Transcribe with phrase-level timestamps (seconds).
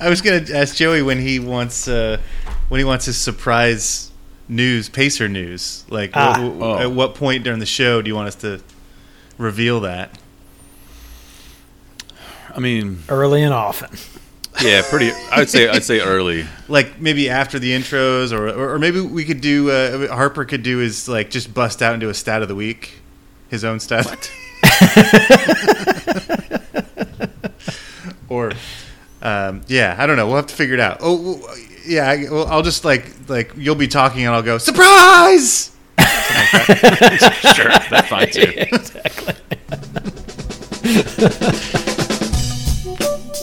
[0.00, 2.18] I was gonna ask Joey when he wants uh,
[2.68, 4.10] when he wants his surprise
[4.48, 5.84] news, Pacer news.
[5.88, 6.34] Like, Ah.
[6.34, 6.78] wh- wh- Oh.
[6.78, 8.60] at what point during the show do you want us to
[9.38, 10.16] reveal that?
[12.54, 13.90] I mean, Early and often.
[14.62, 15.10] yeah, pretty.
[15.32, 16.46] I'd say I'd say early.
[16.68, 20.62] Like maybe after the intros, or or, or maybe we could do uh, Harper could
[20.62, 23.00] do his like just bust out into a stat of the week,
[23.48, 24.30] his own stat.
[28.28, 28.52] or
[29.22, 30.26] um, yeah, I don't know.
[30.26, 30.98] We'll have to figure it out.
[31.00, 31.40] Oh
[31.86, 35.70] yeah, I, well, I'll just like like you'll be talking and I'll go surprise.
[37.54, 38.52] Sure, that's fine too.
[38.72, 39.34] Exactly.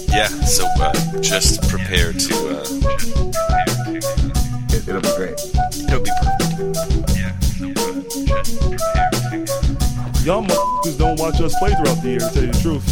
[0.09, 2.35] Yeah, so uh, just prepare to.
[2.49, 2.63] Uh,
[4.69, 5.39] It, it'll be great.
[5.89, 7.17] it'll be perfect.
[7.17, 7.33] Yeah.
[7.39, 8.03] So, uh,
[10.23, 12.85] Y'all motherfuckers don't watch us play throughout the year, to tell you the truth.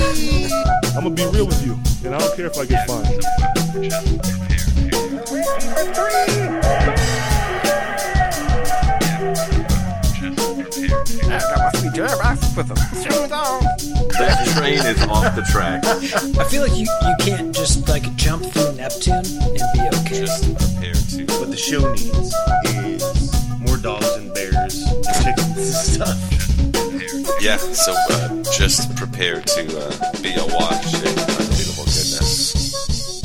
[0.00, 3.22] I'm gonna be real with you, and I don't care if I get fined.
[14.18, 15.84] That train is off the track.
[15.84, 20.20] I feel like you, you can't just like jump through Neptune and be okay.
[20.20, 21.24] Just prepare to.
[21.38, 22.34] What the show needs
[22.66, 23.02] is
[23.60, 26.37] more dogs and bears and chickens and stuff.
[27.40, 33.22] Yeah, so uh, just prepare to uh, be awash in unbelievable goodness.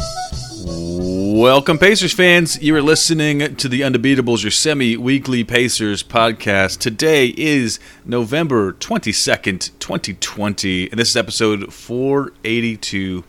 [0.63, 2.61] Welcome, Pacers fans.
[2.61, 6.77] You are listening to the Undebeatables, your semi-weekly Pacers podcast.
[6.77, 13.23] Today is November twenty second, twenty twenty, and this is episode four eighty two.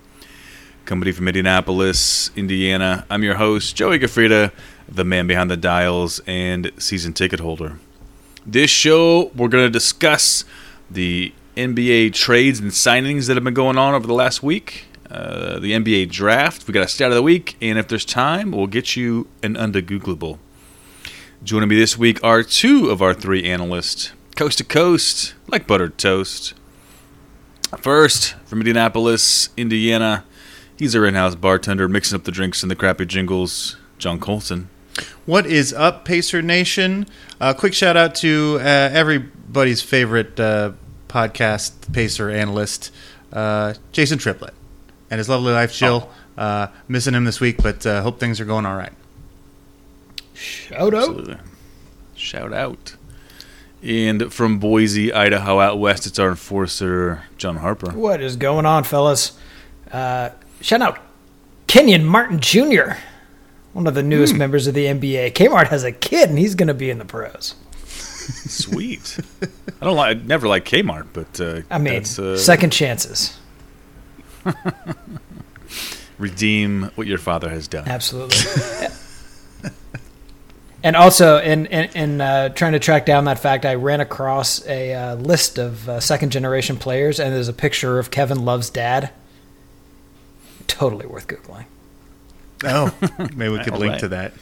[0.85, 3.07] Company from Indianapolis, Indiana.
[3.09, 4.53] I'm your host, Joey Gafrida,
[4.87, 7.79] the man behind the dials and season ticket holder.
[8.45, 10.45] This show, we're going to discuss
[10.91, 15.59] the NBA trades and signings that have been going on over the last week, uh,
[15.59, 16.67] the NBA draft.
[16.67, 19.55] We got a stat of the week, and if there's time, we'll get you an
[19.55, 20.39] undegooglable.
[21.43, 25.99] Joining me this week are two of our three analysts, coast to coast, like buttered
[25.99, 26.55] toast.
[27.78, 30.25] First, from Indianapolis, Indiana,
[30.77, 33.77] he's our in-house bartender, mixing up the drinks and the crappy jingles.
[33.99, 34.69] John Colson.
[35.27, 37.06] What is up, Pacer Nation?
[37.41, 40.72] Uh, quick shout out to uh, everybody's favorite uh,
[41.09, 42.93] podcast Pacer analyst,
[43.32, 44.55] uh, Jason Triplett,
[45.10, 46.10] and his lovely wife Jill.
[46.37, 48.93] Uh, missing him this week, but uh, hope things are going all right.
[50.34, 50.94] Shout out.
[50.94, 51.37] Absolutely.
[52.16, 52.97] Shout out.
[53.82, 57.93] And from Boise, Idaho, out west, it's our enforcer, John Harper.
[57.93, 59.38] What is going on, fellas?
[59.93, 60.31] Uh,
[60.61, 60.99] shout out
[61.66, 62.94] Kenyon Martin Jr.,
[63.75, 65.33] one of the newest members of the NBA.
[65.33, 67.57] Kmart has a kid, and he's going to be in the pros.
[68.15, 69.19] Sweet.
[69.81, 70.17] I don't like.
[70.17, 73.39] I never like Kmart, but uh, I mean, that's, uh, second chances.
[76.19, 77.87] redeem what your father has done.
[77.89, 78.37] Absolutely.
[80.83, 84.65] and also, in in, in uh, trying to track down that fact, I ran across
[84.67, 88.71] a uh, list of uh, second generation players, and there's a picture of Kevin Love's
[88.71, 89.11] dad.
[90.67, 91.67] Totally worth googling.
[92.62, 92.94] Oh,
[93.34, 94.00] maybe we could All link right.
[94.00, 94.32] to that.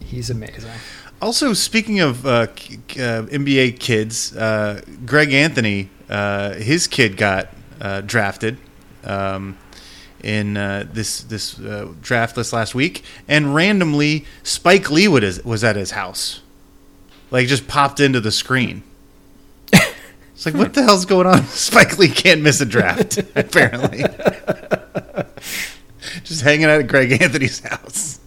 [0.00, 0.70] He's amazing.
[1.22, 7.16] Also, speaking of uh, k- k- uh, NBA kids, uh, Greg Anthony, uh, his kid
[7.16, 7.48] got
[7.80, 8.58] uh, drafted
[9.04, 9.56] um,
[10.22, 15.64] in uh, this this uh, draft list last week, and randomly Spike Lee was was
[15.64, 16.42] at his house,
[17.30, 18.82] like just popped into the screen.
[20.34, 21.44] It's like, what the hell's going on?
[21.46, 24.02] Spike Lee can't miss a draft, apparently.
[26.24, 28.20] Just hanging out at Greg Anthony's house.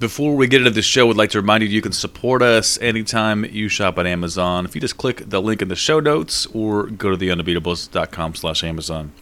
[0.00, 2.78] Before we get into the show, we'd like to remind you you can support us
[2.80, 4.64] anytime you shop at Amazon.
[4.64, 8.64] If you just click the link in the show notes or go to theundebeatables.com slash
[8.64, 9.12] Amazon.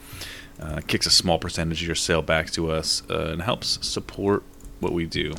[0.57, 4.43] Uh, kicks a small percentage of your sale back to us uh, and helps support
[4.79, 5.33] what we do.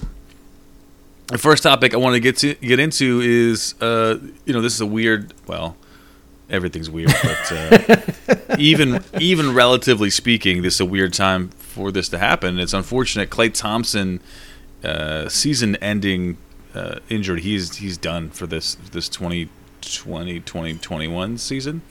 [1.27, 4.75] The first topic I want to get to get into is, uh, you know, this
[4.75, 5.33] is a weird.
[5.47, 5.77] Well,
[6.51, 12.09] everything's weird, but uh, even even relatively speaking, this is a weird time for this
[12.11, 12.59] to happen.
[12.59, 13.31] It's unfortunate.
[13.31, 14.21] Klay Thompson,
[14.85, 16.37] uh, season-ending
[16.75, 17.41] uh, injured.
[17.41, 21.83] He's he's done for this this 2020 2021 season.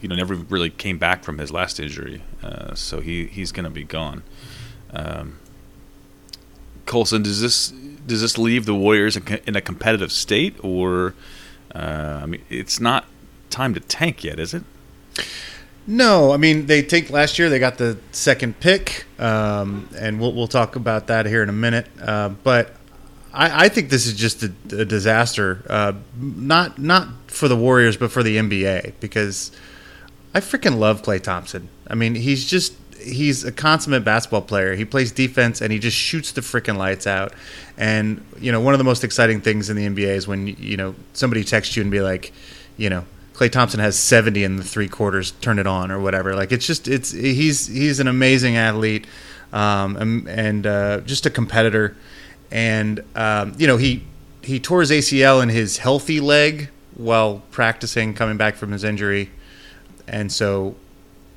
[0.00, 3.64] You know, never really came back from his last injury, uh, so he he's going
[3.64, 4.22] to be gone.
[4.92, 5.38] Um,
[6.84, 7.70] Colson, does this
[8.06, 11.14] does this leave the Warriors in a competitive state, or
[11.74, 13.06] uh, I mean, it's not
[13.50, 14.62] time to tank yet, is it?
[15.86, 17.48] No, I mean they tanked last year.
[17.48, 21.52] They got the second pick, um, and we'll we'll talk about that here in a
[21.52, 21.86] minute.
[22.00, 22.74] Uh, but
[23.32, 27.96] I, I think this is just a, a disaster, uh, not not for the Warriors,
[27.96, 29.52] but for the NBA because
[30.34, 31.68] I freaking love Klay Thompson.
[31.86, 34.74] I mean, he's just he's a consummate basketball player.
[34.74, 37.32] He plays defense and he just shoots the freaking lights out.
[37.76, 40.76] And you know, one of the most exciting things in the NBA is when you
[40.76, 42.32] know somebody texts you and be like,
[42.76, 43.04] you know,
[43.36, 46.34] Klay Thompson has 70 in the three quarters, turn it on or whatever.
[46.34, 49.06] Like it's just it's he's he's an amazing athlete
[49.52, 51.94] um, and, uh, just a competitor.
[52.50, 54.04] And um, you know he
[54.42, 59.30] he tore his ACL in his healthy leg while practicing, coming back from his injury,
[60.08, 60.76] and so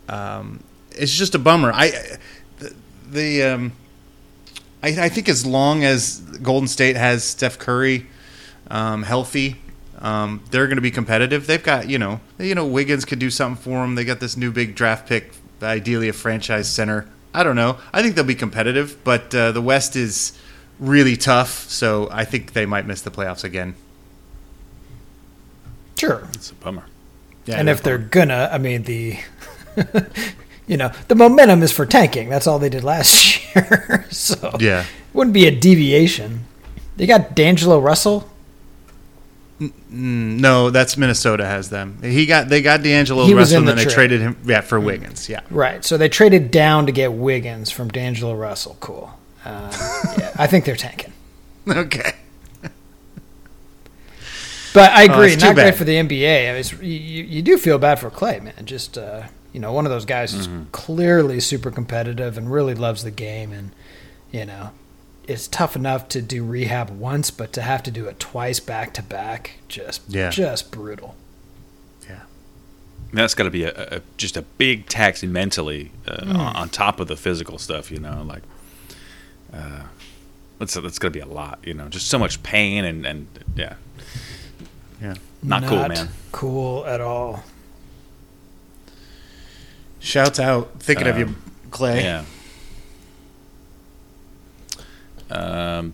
[0.07, 1.71] um, it's just a bummer.
[1.73, 1.91] I
[2.59, 2.75] the,
[3.09, 3.73] the um,
[4.81, 8.05] I, I think as long as Golden State has Steph Curry
[8.69, 9.57] um, healthy,
[9.99, 11.45] um, they're going to be competitive.
[11.47, 13.95] They've got you know you know Wiggins could do something for them.
[13.95, 15.31] They got this new big draft pick,
[15.61, 17.07] ideally a franchise center.
[17.33, 17.77] I don't know.
[17.93, 20.37] I think they'll be competitive, but uh, the West is
[20.79, 23.75] really tough, so I think they might miss the playoffs again.
[25.97, 26.27] Sure.
[26.33, 26.85] It's a bummer.
[27.45, 29.17] Yeah, and if they're gonna, I mean the,
[30.67, 32.29] you know, the momentum is for tanking.
[32.29, 34.05] That's all they did last year.
[34.09, 34.85] so Yeah.
[35.13, 36.45] wouldn't be a deviation.
[36.95, 38.29] They got D'Angelo Russell.
[39.89, 42.01] No, that's Minnesota has them.
[42.01, 44.79] He got they got D'Angelo He Russell, and then the they traded him yeah for
[44.79, 45.27] Wiggins.
[45.27, 45.83] Yeah, Right.
[45.83, 48.77] So they traded down to get Wiggins from D'Angelo Russell.
[48.79, 49.11] Cool.
[49.43, 49.71] Uh,
[50.19, 51.11] yeah, I think they're tanking.
[51.67, 52.13] okay.
[54.73, 56.49] But I Oh, agree, too not great for the NBA.
[56.49, 58.65] I mean, you, you you do feel bad for Klay, man.
[58.65, 60.65] Just uh, you know, one of those guys who's Mm-hmm.
[60.71, 63.71] clearly super competitive and really loves the game, and
[64.31, 64.69] you know,
[65.29, 68.93] it's tough enough to do rehab once, but to have to do it twice back
[68.95, 70.29] to back, just Yeah.
[70.29, 71.15] just brutal.
[72.09, 72.21] Yeah,
[73.13, 76.35] That's got to be a, a just a big tax mentally uh, Mm.
[76.35, 77.91] on, on top of the physical stuff.
[77.91, 78.43] You know, like
[79.53, 79.83] uh,
[80.57, 81.59] that's that's going to be a lot.
[81.63, 83.75] You know, just so much pain and and yeah,
[85.01, 85.15] yeah.
[85.43, 86.09] not, cool, man.
[86.31, 87.43] Cool at all.
[90.01, 91.41] Shouts out, thinking of you, Um,
[91.71, 92.01] Klay.
[92.01, 92.23] Yeah.
[95.29, 95.93] Um,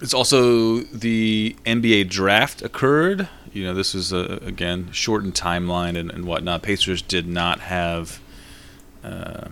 [0.00, 3.28] it's also the NBA draft occurred.
[3.52, 6.62] You know, this was a, again shortened timeline and, and whatnot.
[6.62, 8.20] Pacers did not have
[9.04, 9.48] uh,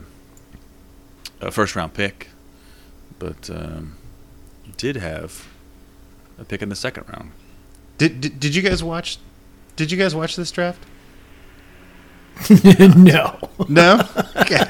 [1.40, 2.28] a first round pick,
[3.18, 3.96] but um,
[4.76, 5.48] did have
[6.38, 7.32] a pick in the second round.
[7.98, 9.18] Did, did did you guys watch?
[9.76, 10.82] Did you guys watch this draft?
[12.96, 13.38] no.
[13.68, 14.00] No.
[14.36, 14.64] Okay.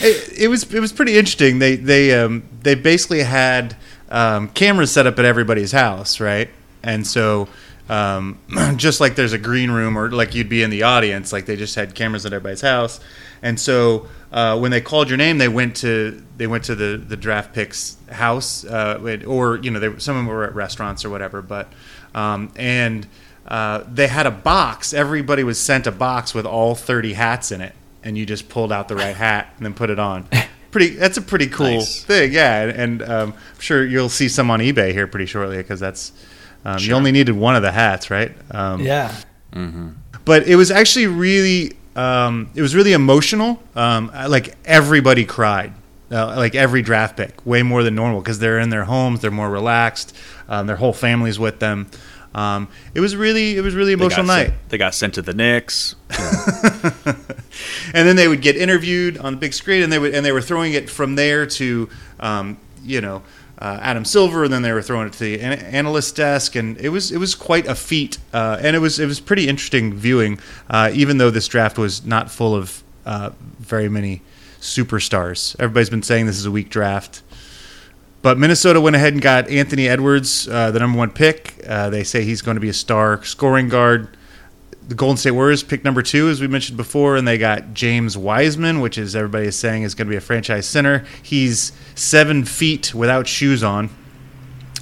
[0.00, 1.58] it, it was it was pretty interesting.
[1.58, 3.76] They they um they basically had
[4.10, 6.50] um, cameras set up at everybody's house, right?
[6.82, 7.48] And so
[7.88, 8.38] um,
[8.76, 11.56] just like there's a green room or like you'd be in the audience, like they
[11.56, 13.00] just had cameras at everybody's house.
[13.42, 16.96] And so uh, when they called your name, they went to they went to the
[16.96, 21.04] the draft picks house, uh, or you know, they, some of them were at restaurants
[21.04, 21.42] or whatever.
[21.42, 21.72] But
[22.14, 23.06] um, and
[23.46, 24.92] uh, they had a box.
[24.94, 28.72] Everybody was sent a box with all 30 hats in it, and you just pulled
[28.72, 30.28] out the right hat and then put it on.
[30.70, 30.88] Pretty.
[30.96, 32.02] That's a pretty cool Nice.
[32.02, 32.62] thing, yeah.
[32.62, 36.12] And, and um, I'm sure you'll see some on eBay here pretty shortly because that's
[36.64, 38.32] um, you only needed one of the hats, right?
[38.50, 39.14] Um, Yeah.
[40.24, 45.74] but it was actually really um, it was really emotional um, like everybody cried
[46.10, 49.30] uh, like every draft pick way more than normal because they're in their homes they're
[49.30, 50.16] more relaxed
[50.48, 51.86] um, their whole family's with them
[52.34, 55.22] um, it was really it was really emotional got night Sent, they got sent to
[55.22, 55.96] the Knicks.
[57.94, 60.32] and then they would get interviewed on the big screen, and they would and they
[60.32, 61.88] were throwing it from there to
[62.20, 63.22] um, you know
[63.58, 66.76] uh, Adam Silver, and then they were throwing it to the an- analyst desk, and
[66.78, 69.94] it was it was quite a feat, uh, and it was it was pretty interesting
[69.94, 73.30] viewing, uh, even though this draft was not full of uh,
[73.60, 74.22] very many
[74.60, 75.54] superstars.
[75.60, 77.22] Everybody's been saying this is a weak draft.
[78.22, 81.54] But Minnesota went ahead and got Anthony Edwards, uh, the number one pick.
[81.66, 84.16] Uh, they say he's going to be a star scoring guard
[84.88, 88.18] the Golden State Warriors picked number two, as we mentioned before, and they got James
[88.18, 91.04] Wiseman, which is everybody is saying is going to be a franchise center.
[91.22, 93.90] He's seven feet without shoes on.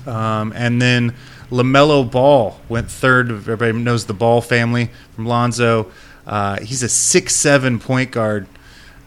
[0.07, 1.15] Um, and then
[1.51, 3.31] LaMelo Ball went third.
[3.31, 5.91] Everybody knows the Ball family from Lonzo.
[6.27, 8.47] Uh, he's a six-seven point guard,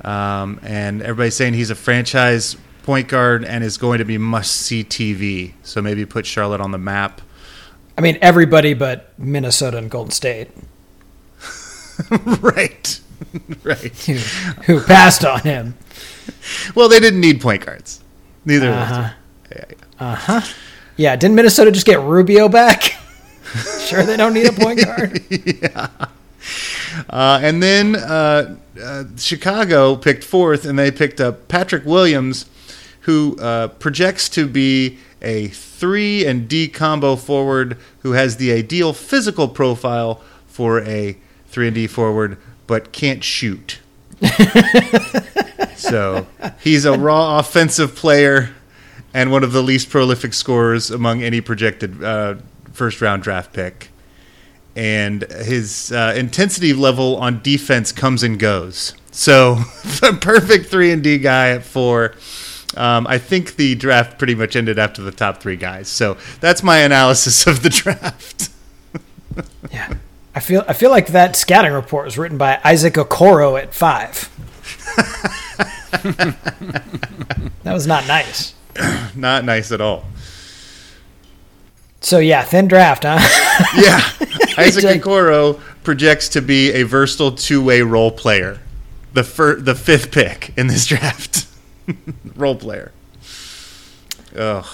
[0.03, 4.83] um, and everybody's saying he's a franchise point guard and is going to be must-see
[4.83, 5.53] TV.
[5.63, 7.21] So maybe put Charlotte on the map.
[7.97, 10.49] I mean, everybody but Minnesota and Golden State,
[12.41, 12.99] right,
[13.63, 13.97] right.
[14.05, 14.13] who,
[14.63, 15.75] who passed on him.
[16.75, 18.01] Well, they didn't need point guards.
[18.45, 19.09] Neither of Uh-huh.
[19.51, 19.65] Yeah,
[19.99, 20.43] yeah.
[20.95, 22.81] Yeah, didn't Minnesota just get Rubio back?
[23.87, 25.19] sure, they don't need a point guard.
[27.09, 32.45] Uh, and then uh, uh, Chicago picked fourth, and they picked up Patrick Williams,
[33.03, 38.93] who uh, projects to be a three and D combo forward who has the ideal
[38.93, 41.17] physical profile for a
[41.47, 43.79] three and D forward, but can't shoot.
[45.75, 46.27] so
[46.61, 48.51] he's a raw offensive player
[49.13, 52.35] and one of the least prolific scorers among any projected uh,
[52.71, 53.89] first round draft pick.
[54.75, 58.95] And his uh, intensity level on defense comes and goes.
[59.11, 62.15] So the perfect three and D guy at four.
[62.75, 65.87] Um, I think the draft pretty much ended after the top three guys.
[65.87, 68.49] So that's my analysis of the draft.
[69.71, 69.93] Yeah.
[70.35, 74.29] I feel I feel like that scouting report was written by Isaac Okoro at five.
[77.63, 78.55] that was not nice.
[79.15, 80.05] Not nice at all.
[82.01, 83.19] So yeah, thin draft, huh?
[83.77, 84.01] Yeah,
[84.57, 85.01] Isaac Jake.
[85.03, 88.59] Okoro projects to be a versatile two-way role player,
[89.13, 91.45] the fir- the fifth pick in this draft.
[92.35, 92.91] role player.
[94.37, 94.65] Ugh,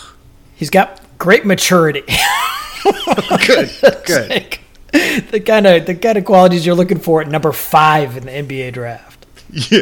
[0.56, 2.01] He's got great maturity.
[3.46, 3.70] good,
[4.06, 4.30] good.
[4.30, 4.62] Like,
[5.32, 8.32] the kind of the kind of qualities you're looking for at number five in the
[8.32, 9.25] NBA draft.
[9.51, 9.82] Yeah.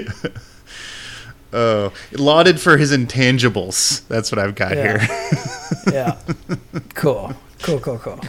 [1.54, 4.06] Oh, lauded for his intangibles.
[4.08, 5.00] That's what I've got Yeah.
[5.00, 5.34] here.
[5.94, 6.18] Yeah.
[6.94, 7.34] cool.
[7.64, 8.20] Cool, cool, cool.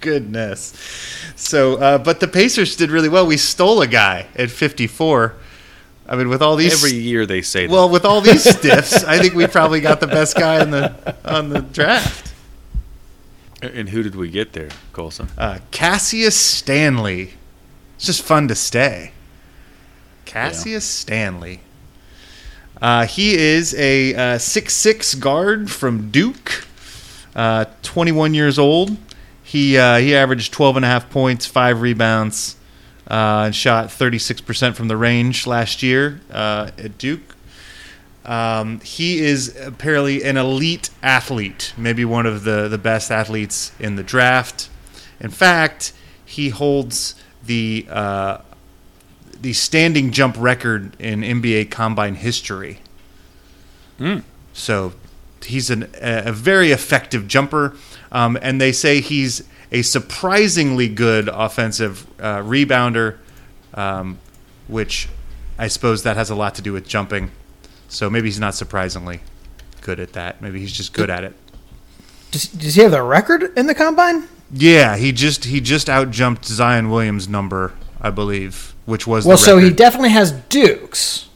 [0.00, 0.72] Goodness.
[1.36, 3.26] So, uh, but the Pacers did really well.
[3.26, 5.34] We stole a guy at 54.
[6.10, 7.72] I mean, with all these Every year they say that.
[7.72, 11.14] Well, with all these stiffs, I think we probably got the best guy on the
[11.24, 12.34] on the draft.
[13.62, 15.28] and who did we get there, Colson?
[15.38, 17.34] Uh, Cassius Stanley.
[17.94, 19.12] It's just fun to stay.
[20.24, 21.60] Cassius Stanley.
[22.82, 26.66] Uh, he is a uh, six six guard from Duke.
[27.36, 28.96] Uh, 21 years old.
[29.44, 32.56] He uh, he averaged 12 and a half points, five rebounds,
[33.10, 37.36] uh, and shot 36% from the range last year uh, at Duke.
[38.24, 43.96] Um, he is apparently an elite athlete, maybe one of the, the best athletes in
[43.96, 44.68] the draft.
[45.18, 45.92] In fact,
[46.24, 48.38] he holds the uh,
[49.40, 52.78] the standing jump record in NBA Combine history.
[54.52, 54.92] So
[55.44, 57.74] he's an, a a very effective jumper,
[58.12, 63.18] um, and they say he's a surprisingly good offensive uh, rebounder,
[63.74, 64.18] um,
[64.68, 65.08] which
[65.58, 67.30] I suppose that has a lot to do with jumping.
[67.88, 69.20] So maybe he's not surprisingly
[69.80, 70.40] good at that.
[70.40, 71.34] Maybe he's just good at it.
[72.30, 74.28] Does, does he have the record in the combine?
[74.52, 79.58] Yeah, he just he just outjumped Zion Williams' number, I believe, which was Well, so
[79.58, 81.28] he definitely has Dukes.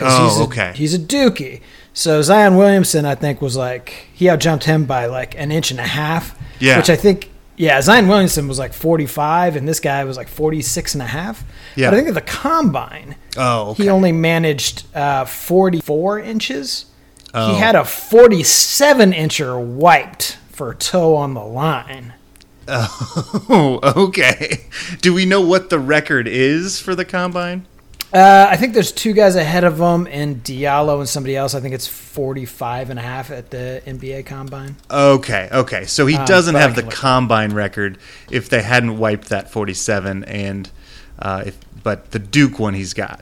[0.00, 0.72] Oh, he's a, okay.
[0.76, 1.60] He's a Dookie.
[1.92, 5.80] So Zion Williamson, I think, was like he outjumped him by like an inch and
[5.80, 6.38] a half.
[6.60, 6.76] Yeah.
[6.76, 10.94] Which I think, yeah, Zion Williamson was like 45, and this guy was like 46
[10.94, 11.44] and a half.
[11.76, 11.90] Yeah.
[11.90, 13.82] But I think at the combine, Oh, okay.
[13.84, 16.86] he only managed uh, 44 inches.
[17.34, 17.52] Oh.
[17.52, 22.14] He had a 47 incher wiped for toe on the line.
[22.70, 24.66] Oh, okay.
[25.00, 27.66] Do we know what the record is for the combine?
[28.12, 31.54] Uh, I think there's two guys ahead of him, and Diallo and somebody else.
[31.54, 34.76] I think it's 45 and a half at the NBA combine.
[34.90, 35.84] Okay, okay.
[35.84, 37.98] So he Uh, doesn't I have the combine record
[38.30, 40.70] if they hadn't wiped that 47 and
[41.18, 43.20] uh, if but the Duke one he's got.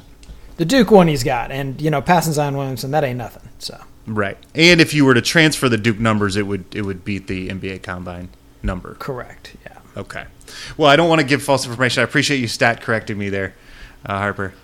[0.57, 3.49] The Duke one he's got, and you know, passing Zion Williamson, that ain't nothing.
[3.59, 4.38] So Right.
[4.55, 7.49] And if you were to transfer the Duke numbers it would it would beat the
[7.49, 8.28] NBA combine
[8.62, 8.95] number.
[8.95, 9.78] correct, yeah.
[9.97, 10.25] Okay.
[10.76, 12.02] Well, I don't want to give false information.
[12.02, 13.55] I appreciate you stat correcting me there,
[14.05, 14.55] uh, Harper.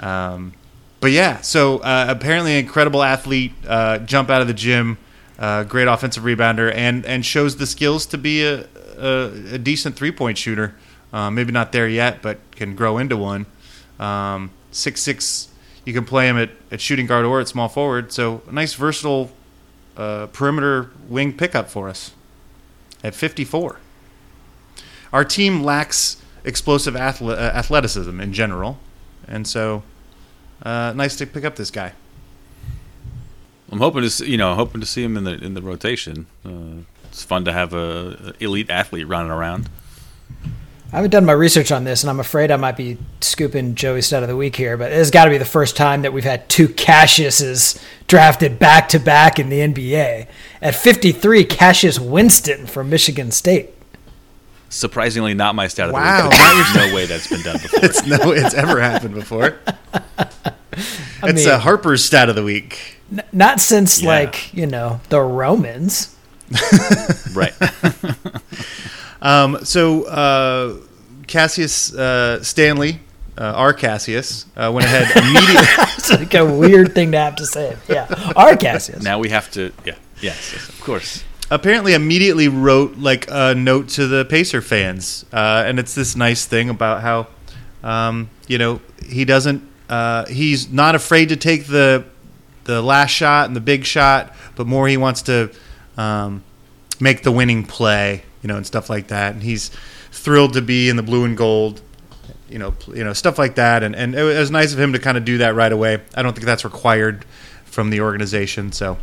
[0.00, 0.54] Um,
[1.00, 4.98] but yeah, so uh, apparently an incredible athlete, uh, jump out of the gym,
[5.38, 8.66] uh, great offensive rebounder, and and shows the skills to be a
[8.98, 10.74] a, a decent three point shooter.
[11.12, 13.46] Uh, maybe not there yet, but can grow into one.
[13.98, 15.48] Um, six six,
[15.84, 18.12] you can play him at, at shooting guard or at small forward.
[18.12, 19.30] So a nice versatile
[19.96, 22.12] uh, perimeter wing pickup for us
[23.02, 23.78] at 54
[25.12, 27.00] our team lacks explosive uh,
[27.54, 28.78] athleticism in general,
[29.28, 29.82] and so
[30.62, 31.92] uh, nice to pick up this guy.
[33.70, 36.26] I'm hoping to see, you know hoping to see him in the in the rotation.
[36.44, 39.68] Uh, it's fun to have a, a elite athlete running around.
[40.90, 44.06] I haven't done my research on this, and I'm afraid I might be scooping Joey's
[44.06, 44.78] stat of the week here.
[44.78, 48.88] But it's got to be the first time that we've had two Cassiuses drafted back
[48.90, 50.26] to back in the NBA.
[50.62, 53.68] At 53, Cassius Winston from Michigan State.
[54.70, 56.28] Surprisingly, not my stat of the Wow.
[56.28, 56.38] week.
[56.38, 57.80] but There's no way that's been done before.
[57.84, 59.58] It's no, it's ever happened before.
[59.96, 63.00] I it's mean, uh, Harper's stat of the week.
[63.10, 64.08] n- not since Yeah.
[64.08, 66.14] like you know the Romans.
[67.34, 67.52] right.
[69.20, 70.76] Um, so uh,
[71.26, 73.00] Cassius uh, Stanley,
[73.36, 75.66] uh, our Cassius, uh, went ahead immediately.
[75.96, 77.76] It's like a weird thing to have to say.
[77.88, 78.06] Yeah,
[78.36, 79.02] our Cassius.
[79.02, 79.72] Now we have to.
[79.84, 79.94] Yeah.
[80.20, 80.52] Yes.
[80.52, 81.24] yes, of course.
[81.50, 86.44] Apparently immediately wrote like a note to the Pacer fans, uh, and it's this nice
[86.44, 87.26] thing about how
[87.82, 89.62] Um, you know, he doesn't.
[89.88, 92.04] Uh, he's not afraid to take the
[92.64, 95.50] the last shot and the big shot, but more he wants to
[95.96, 96.42] um,
[97.00, 98.24] make the winning play.
[98.42, 99.34] You know, and stuff like that.
[99.34, 99.70] And he's
[100.12, 101.80] thrilled to be in the blue and gold.
[102.50, 103.82] You know, you know stuff like that.
[103.84, 106.00] And and it was nice of him to kind of do that right away.
[106.16, 107.24] I don't think that's required
[107.64, 108.72] from the organization.
[108.72, 108.98] So,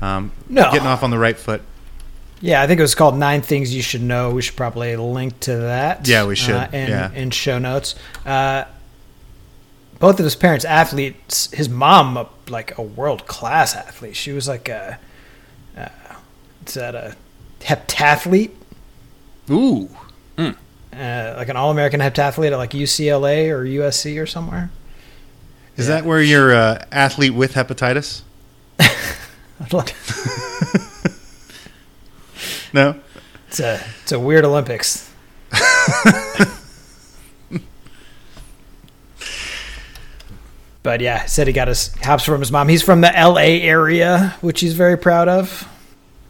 [0.00, 0.70] um, No.
[0.70, 1.62] getting off on the right foot.
[2.40, 4.30] Yeah, I think it was called Nine Things You Should Know.
[4.30, 6.08] We should probably link to that.
[6.08, 6.54] Yeah, we should.
[6.54, 7.12] Uh, in, Yeah.
[7.12, 7.94] in show notes.
[8.24, 8.64] Uh,
[9.98, 11.50] both of his parents athletes.
[11.52, 14.16] His mom, like a world class athlete.
[14.16, 14.98] She was like a,
[15.76, 15.88] uh,
[16.66, 17.14] is that a
[17.60, 18.52] heptathlete?
[19.50, 19.88] Ooh.
[20.92, 24.70] Uh, like an all American heptathlete at like UCLA or USC or somewhere.
[25.76, 28.22] Is that where you're uh, athlete with hepatitis?
[32.72, 32.94] No.
[33.48, 35.10] it's a it's a weird Olympics.
[40.82, 42.68] but yeah, said he got his hops from his mom.
[42.68, 43.62] He's from the L.A.
[43.62, 45.68] area, which he's very proud of.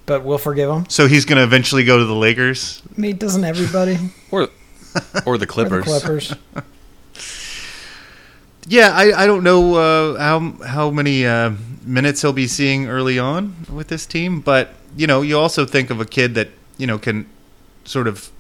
[0.07, 0.87] But we'll forgive him.
[0.89, 2.83] So he's going to eventually go to the Lakers.
[2.97, 3.97] I mean, doesn't everybody?
[4.33, 5.85] Or, or the Or the Clippers.
[5.85, 6.35] Clippers.
[8.67, 13.19] Yeah, I, I don't know uh, how how many uh, minutes he'll be seeing early
[13.19, 16.87] on with this team, but you know, you also think of a kid that you
[16.87, 17.27] know can
[17.85, 18.31] sort of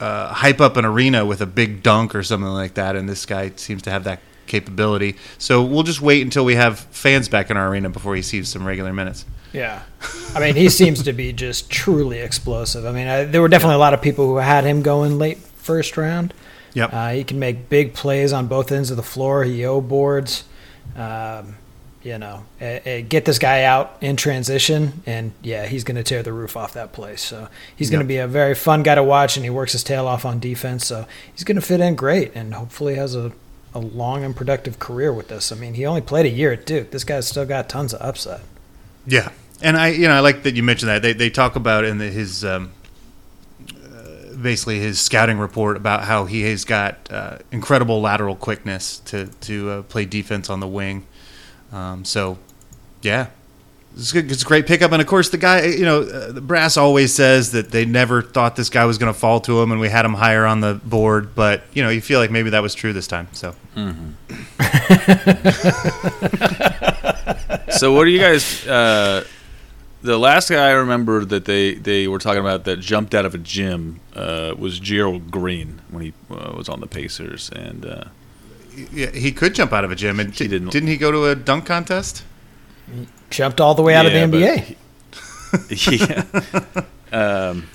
[0.00, 3.26] uh, hype up an arena with a big dunk or something like that, and this
[3.26, 5.16] guy seems to have that capability.
[5.38, 8.48] So we'll just wait until we have fans back in our arena before he sees
[8.48, 9.24] some regular minutes.
[9.52, 9.82] Yeah.
[10.34, 12.84] I mean, he seems to be just truly explosive.
[12.84, 15.38] I mean, I, there were definitely a lot of people who had him going late
[15.38, 16.34] first round.
[16.74, 16.90] Yep.
[16.92, 19.44] Uh, he can make big plays on both ends of the floor.
[19.44, 20.44] He O boards.
[20.96, 21.56] Um,
[22.04, 26.02] you know, eh, eh, get this guy out in transition, and yeah, he's going to
[26.02, 27.22] tear the roof off that place.
[27.22, 29.82] So he's going to be a very fun guy to watch, and he works his
[29.82, 30.86] tail off on defense.
[30.86, 33.32] So he's going to fit in great, and hopefully has a,
[33.72, 35.50] a long and productive career with this.
[35.50, 36.90] I mean, he only played a year at Duke.
[36.90, 38.42] This guy's still got tons of upside.
[39.06, 39.30] Yeah,
[39.62, 41.00] and I, you know, I like that you mentioned that.
[41.00, 42.72] They they talk about in the, his um,
[43.70, 49.28] uh, basically his scouting report about how he has got uh, incredible lateral quickness to
[49.40, 51.06] to uh, play defense on the wing.
[51.74, 52.38] Um, so,
[53.02, 53.26] yeah.
[53.96, 56.76] It's, it's a great pickup, and of course, the guy, you know, uh, the brass
[56.76, 59.80] always says that they never thought this guy was going to fall to him, and
[59.80, 61.34] we had him higher on the board.
[61.36, 63.28] But you know, you feel like maybe that was true this time.
[63.32, 63.54] So,
[67.70, 68.66] So what do you guys?
[68.66, 69.24] Uh,
[70.02, 73.34] the last guy I remember that they, they were talking about that jumped out of
[73.34, 78.04] a gym uh, was Gerald Green when he uh, was on the Pacers, and uh,
[78.74, 80.50] he could jump out of a gym, and He didn't.
[80.50, 80.72] didn't.
[80.72, 82.24] Didn't he go to a dunk contest?
[83.30, 84.76] Jumped all the way out Yeah, of the NBA.
[85.70, 85.96] he-
[87.12, 87.48] yeah.
[87.50, 87.68] um,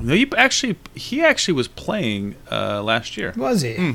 [0.00, 3.32] no, he actually he actually was playing uh, last year.
[3.36, 3.74] Was he?
[3.76, 3.92] Hmm.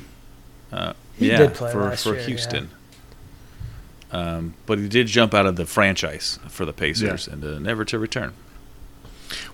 [0.71, 2.69] Uh, He yeah, did play for last for year, Houston.
[4.11, 7.33] Um, but he did jump out of the franchise for the Pacers Yeah.
[7.33, 8.33] and uh, never to return.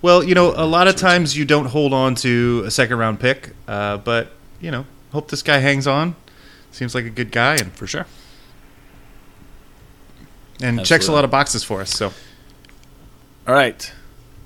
[0.04, 3.20] Well, you know, a lot of times you don't hold on to a second round
[3.20, 6.16] pick, uh, but you know, hope this guy hangs on.
[6.72, 8.06] Seems like a good guy and For sure.
[10.62, 11.92] and checks a lot of boxes for us.
[11.92, 12.12] So
[13.48, 13.92] All right.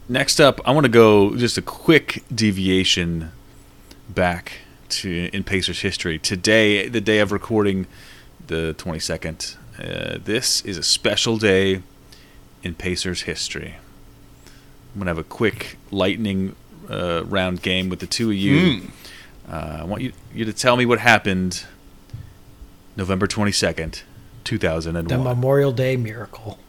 [0.10, 3.32] Next up, I want to go just a quick deviation
[4.08, 4.54] back
[4.90, 6.18] to in Pacers history.
[6.18, 7.88] Today, the day of recording,
[8.48, 9.58] the 22nd.
[9.78, 11.82] Uh, this is a special day
[12.64, 13.76] in Pacers history.
[14.94, 16.56] I'm gonna have a quick lightning
[16.90, 18.82] uh, round game with the two of you.
[19.50, 21.64] Uh, I want you you to tell me what happened
[22.96, 24.02] November 22nd,
[24.44, 25.08] 2001.
[25.08, 26.60] The Memorial Day miracle.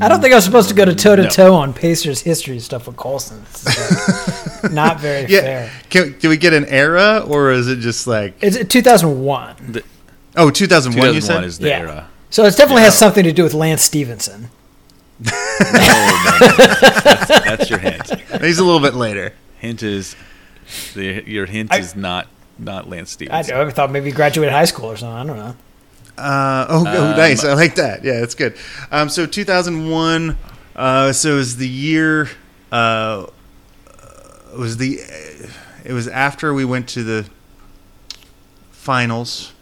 [0.00, 2.60] I don't think I was supposed to go to toe to toe on Pacers history
[2.60, 3.42] stuff with Colson.
[3.50, 5.70] It's like not very yeah, fair.
[5.90, 9.82] can, do we get an era or is it just like It's 2001,
[10.36, 11.14] oh 2001?
[11.14, 11.78] You 2001 said is the Yeah.
[11.80, 12.08] era.
[12.30, 14.48] so it definitely has something to do with Lance Stephenson.
[16.38, 18.08] That's your hint.
[18.42, 19.32] he's a little bit later.
[19.58, 20.14] Hint is
[20.94, 22.28] the, your hint I- is not
[22.58, 23.48] not Lance I, Stevens.
[23.48, 25.16] know, I thought maybe he graduated high school or something.
[25.16, 25.54] I don't know.
[26.20, 27.44] Uh, oh, oh, Um, nice.
[27.44, 28.02] I like that.
[28.02, 28.56] Yeah, that's good.
[28.90, 30.36] Um, so 2001.
[30.74, 32.28] Uh, so it was the year.
[32.72, 33.26] Uh,
[34.52, 34.98] it was the.
[35.84, 37.28] It was after we went to the
[38.72, 39.52] finals.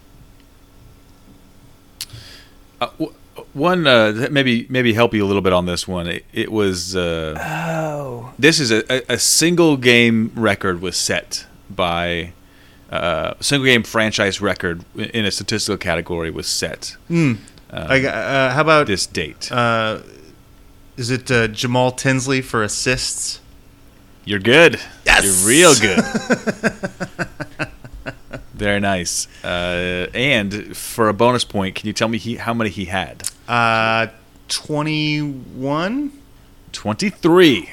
[2.81, 3.13] Uh, w-
[3.57, 6.07] one uh, maybe maybe help you a little bit on this one.
[6.07, 12.33] It, it was uh, Oh, this is a, a, single game record was set by
[12.91, 17.33] uh, single game franchise record in a statistical category was set Hmm.
[17.71, 19.51] uh, I, uh, how about this date.
[19.51, 19.99] Uh,
[20.95, 23.39] is it uh, Jamal Tinsley for assists?
[24.25, 24.79] You're good.
[25.05, 25.23] Yes!
[25.23, 26.03] You're real good.
[28.53, 29.27] Very nice.
[29.43, 33.29] Uh, and for a bonus point, can you tell me he, how many he had?
[33.47, 34.07] Uh,
[34.49, 36.11] twenty-one.
[36.73, 37.69] 23.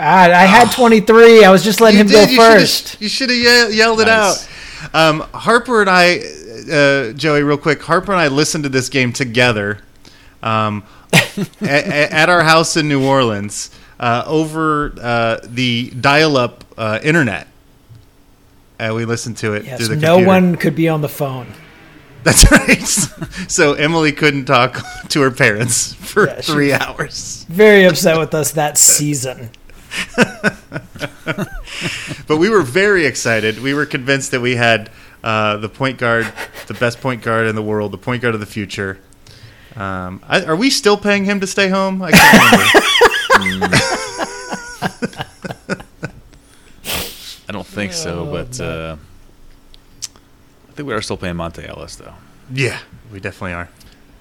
[0.00, 1.44] Ah, I had 23.
[1.44, 3.00] I was just letting him go You shoulda- first.
[3.00, 3.38] You should have
[3.70, 4.48] ye- yelled it Nice.
[4.94, 4.94] out.
[4.94, 6.18] Um, Harper and I,
[6.72, 7.82] uh, Joey, real quick.
[7.82, 9.80] Harper and I listened to this game together
[10.42, 10.84] um,
[11.60, 17.48] at, at our house in New Orleans uh, over uh, the dial-up uh, internet.
[18.78, 20.26] And we listened to it Yes, through the no computer.
[20.28, 21.46] one could be on the phone.
[22.26, 23.48] That's right.
[23.50, 27.46] so Emily couldn't talk to her parents for Yeah, three hours.
[27.48, 29.50] Very upset with us that season.
[32.26, 33.60] But we were very excited.
[33.62, 34.90] We were convinced that we had
[35.22, 36.26] uh, the point guard,
[36.66, 38.98] the best point guard in the world, the point guard of the future.
[39.76, 42.02] Um, I, are we still paying him to stay home?
[42.02, 42.74] I can't
[43.38, 43.76] remember.
[47.48, 49.15] I don't think so, but uh, I
[50.76, 52.14] think we are still paying Monta Ellis, though.
[52.52, 52.78] yeah,
[53.12, 53.68] we definitely are.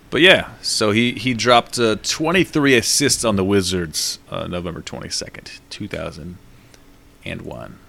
[0.09, 5.59] But yeah, so he, he dropped uh, 23 assists on the Wizards uh, November 22nd,
[5.69, 7.79] 2001.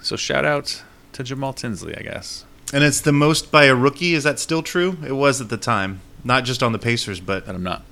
[0.00, 0.82] So shout out
[1.12, 2.44] to Jamal Tinsley, I guess.
[2.72, 4.14] And it's the most by a rookie.
[4.14, 4.96] Is that still true?
[5.06, 7.82] It was at the time, not just on the Pacers, but And I'm not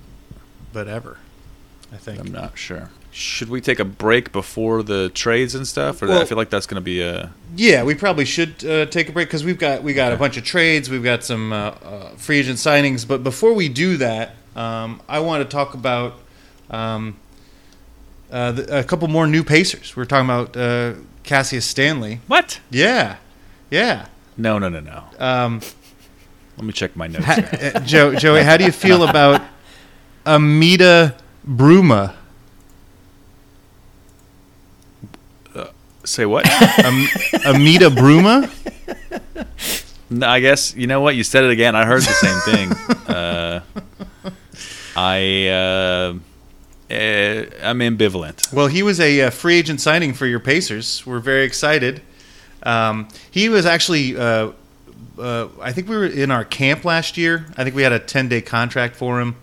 [0.73, 1.17] but ever.
[1.93, 2.19] I think.
[2.19, 2.89] I'm not sure.
[3.17, 6.01] Should we take a break before the trades and stuff?
[6.01, 8.87] Or Well- I feel like that's going to be a Yeah, we probably should uh,
[8.87, 11.53] take a break because we've got we got a bunch of trades, we've got some
[11.53, 13.07] uh, uh, free agent signings.
[13.07, 16.15] But before we do that, um, I want to talk about
[16.69, 17.15] um,
[18.29, 19.95] uh, the, a couple more new Pacers.
[19.95, 22.19] We're talking about uh, Cassius Stanley.
[22.27, 22.59] what?
[22.69, 23.15] Yeah,
[23.71, 24.07] yeah.
[24.35, 25.03] No, no, no, no.
[25.19, 25.61] Um,
[26.57, 27.23] Let me check my notes.
[27.23, 27.71] ha- here.
[27.85, 29.41] Joe, Joey, how do you feel about
[30.25, 31.15] Amida
[31.47, 32.13] Brimah?
[36.05, 36.47] Say what?
[36.79, 37.07] Am-
[37.45, 38.49] Amida Brimah?
[40.09, 41.75] No, I guess you know what you said it again.
[41.75, 42.71] I heard the same thing.
[43.15, 43.61] uh,
[44.95, 46.13] I uh,
[46.89, 48.53] eh, I'm ambivalent.
[48.53, 51.05] Well, he was a, uh free agent signing for your Pacers.
[51.05, 52.01] We're very excited.
[52.63, 54.51] Um, he was actually, uh,
[55.19, 57.45] uh, I think we were in our camp last year.
[57.57, 59.35] I think we had a 10 day contract for him.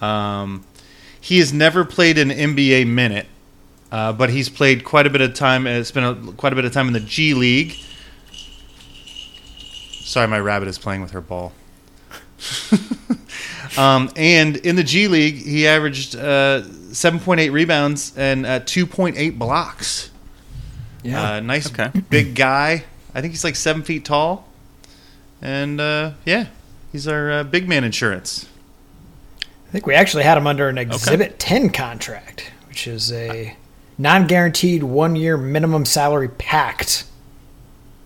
[0.00, 0.64] Um,
[1.20, 3.26] he has never played an NBA minute,
[3.92, 5.66] uh, but he's played quite a bit of time.
[5.66, 7.76] uh, Spent a, quite a bit of time in the G League.
[9.90, 11.52] Sorry, my rabbit is playing with her ball.
[13.78, 20.10] um, and in the G League, he averaged uh, 7.8 rebounds and uh, 2.8 blocks.
[21.04, 21.90] Uh, nice Okay.
[22.10, 22.84] big guy.
[23.14, 24.48] I think he's like seven feet tall.
[25.42, 26.46] And uh, yeah,
[26.92, 28.48] he's our uh, big man insurance.
[29.42, 33.56] I think we actually had him under an Exhibit 10 contract, which is a
[33.98, 37.04] non guaranteed one year minimum salary pact.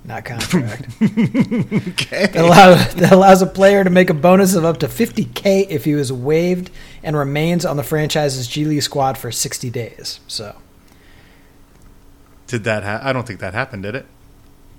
[0.05, 0.87] Not contract.
[1.01, 2.27] Okay.
[2.27, 5.85] that, allows, that allows a player to make a bonus of up to 50K if
[5.85, 6.71] he was waived
[7.03, 10.21] and remains on the franchise's G League squad for 60 days.
[10.27, 10.57] So
[12.47, 12.85] Did that?
[12.85, 13.83] Ha- I don't think that happened.
[13.83, 14.07] Did it?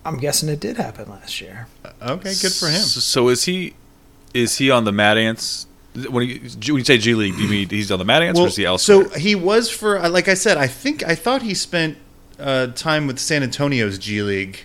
[0.06, 1.68] I'm guessing it did happen last year.
[1.86, 2.82] Uh, okay, good for him.
[2.82, 3.76] So, so is he
[4.34, 5.68] is he on the Mad Ants?
[6.08, 8.40] When you, when you say G League, do you mean he's on the Mad Ants
[8.40, 9.10] or is he elsewhere?
[9.10, 10.58] so he was for uh, like I said.
[10.58, 11.98] I think I thought he spent
[12.40, 14.62] uh, time with San Antonio's G League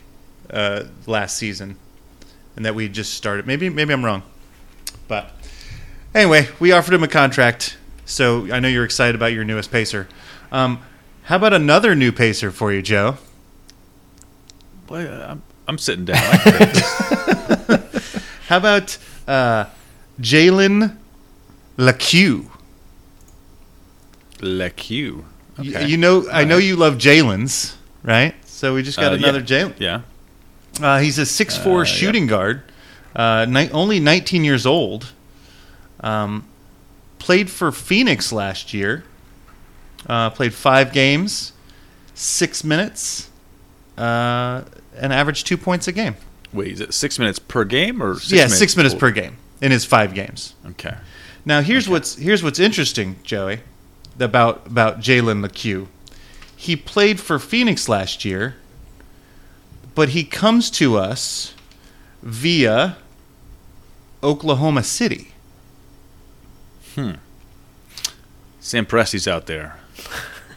[0.51, 1.77] uh, last season,
[2.57, 3.47] and that we just started.
[3.47, 4.23] Maybe maybe I'm wrong,
[5.09, 5.31] but
[6.15, 7.77] anyway, we offered him a contract.
[8.07, 10.09] So I know you're excited about your newest pacer.
[10.53, 10.81] Um,
[11.25, 13.17] how about another new pacer for you, Joe?
[14.87, 16.19] Boy, I'm, I'm sitting down.
[16.19, 18.25] I can take this.
[18.49, 19.65] How about uh,
[20.21, 20.97] Jalen
[21.77, 22.45] Lecque?
[24.41, 24.91] Lecque.
[24.91, 25.13] Y-
[25.57, 25.87] Okay.
[25.87, 28.35] You know, I know you love Jalen's, right?
[28.45, 29.45] So we just got Uh, another yeah.
[29.45, 29.75] Jalen.
[29.79, 30.01] Yeah.
[30.83, 32.63] Uh, he's a six four Uh, shooting guard,
[33.15, 35.13] uh, ni- only 19 years old.
[36.01, 36.45] Um,
[37.21, 39.05] played for Phoenix last year.
[40.09, 41.53] Uh, played five games,
[42.15, 43.29] six minutes,
[43.97, 44.63] uh,
[44.99, 46.17] and averaged two points a game.
[46.53, 49.09] Wait, is it six minutes per game or six yeah, minutes six minutes total?
[49.09, 50.55] per game in his five games.
[50.71, 50.95] Okay.
[51.45, 53.61] Now here's what's here's what's interesting, Joey,
[54.19, 55.89] about about Jalen Lecque.
[56.57, 58.57] He played for Phoenix last year,
[59.95, 61.55] but he comes to us
[62.23, 62.97] via
[64.23, 65.33] Oklahoma City.
[66.95, 67.13] Hmm.
[68.61, 69.79] Sam Presti's out there.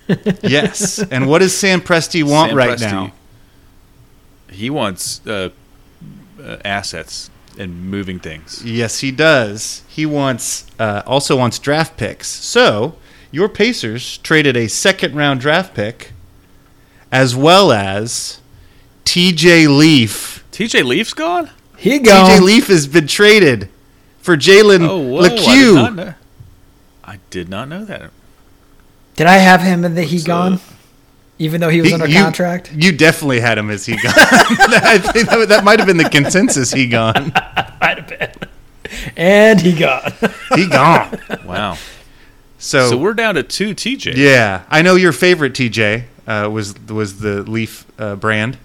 [0.42, 3.12] Yes, and what does Sam Presti want Sam right Presti, now?
[4.50, 5.50] He wants uh,
[6.42, 8.64] uh, assets and moving things.
[8.64, 9.84] Yes, he does.
[9.88, 12.28] He wants uh, also wants draft picks.
[12.28, 12.98] So
[13.32, 16.12] your Pacers traded a second round draft pick
[17.12, 18.40] as well as
[19.06, 20.46] TJ Leaf.
[20.52, 21.50] TJ Leaf's gone.
[21.78, 22.30] He gone.
[22.30, 23.70] TJ Leaf has been traded
[24.20, 25.22] for Jalen Oh, whoa!
[25.22, 26.14] I did, not know,
[27.04, 28.12] I did not know that.
[29.16, 30.60] Did I have him in the he What's gone?
[31.38, 31.42] Up?
[31.42, 32.72] Even though he was He- under you- contract?
[32.74, 34.14] You definitely had him as he gone.
[34.16, 36.72] I think that, that might have been the consensus.
[36.72, 37.32] He gone.
[37.82, 38.32] Might have been.
[39.16, 40.12] And he gone.
[40.56, 41.20] He gone.
[41.46, 41.78] Wow.
[42.58, 44.16] So, so we're down to two TJ.
[44.16, 48.58] yeah, I know your favorite TJ uh, was was the Leaf uh, brand,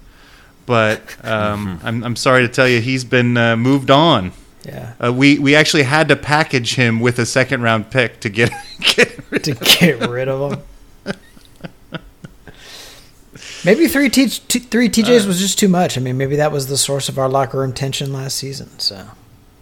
[0.65, 4.31] but um, I'm I'm sorry to tell you he's been uh, moved on.
[4.65, 4.93] yeah.
[5.03, 8.51] Uh, we we actually had to package him with a second round pick to get
[8.79, 10.61] get rid to get rid of him.
[13.65, 15.97] Maybe three T- t- three TJs uh, was just too much.
[15.97, 18.77] I mean, maybe that was the source of our locker room tension last season.
[18.79, 19.07] So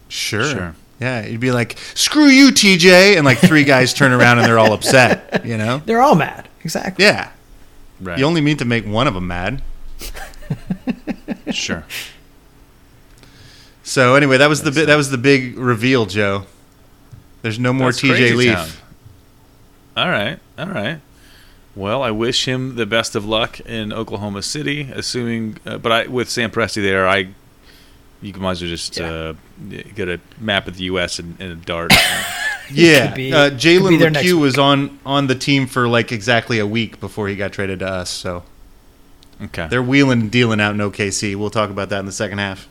[0.09, 0.43] Sure.
[0.43, 0.75] Sure.
[0.99, 4.59] Yeah, you'd be like, "Screw you, TJ," and like three guys turn around and they're
[4.59, 5.43] all upset.
[5.45, 5.81] You know?
[5.85, 6.47] they're all mad.
[6.63, 7.05] Exactly.
[7.05, 7.31] Yeah.
[7.99, 8.19] Right.
[8.19, 9.61] You only mean to make one of them mad.
[11.51, 11.85] sure.
[13.83, 16.45] So anyway, that was the bi- that was the big reveal, Joe.
[17.41, 18.53] There's no more That's TJ crazy Leaf.
[18.55, 18.69] town.
[19.97, 20.39] All right.
[20.57, 20.99] All right.
[21.75, 24.89] Well, I wish him the best of luck in Oklahoma City.
[24.93, 27.29] Assuming, uh, but I with Sam Presti there, I
[28.21, 29.09] you can might as well just Yeah.
[29.09, 29.33] uh,
[29.95, 31.17] get a map of the U.S.
[31.19, 31.93] and, and a dart.
[32.73, 34.41] Yeah, could be- uh, Jalen there next Lecque week.
[34.41, 37.87] was on on the team for like exactly a week before he got traded to
[37.87, 38.09] us.
[38.09, 38.43] So
[39.41, 39.67] okay.
[39.67, 41.35] they're wheeling and dealing out in OKC.
[41.35, 42.69] We'll talk about that in the second half.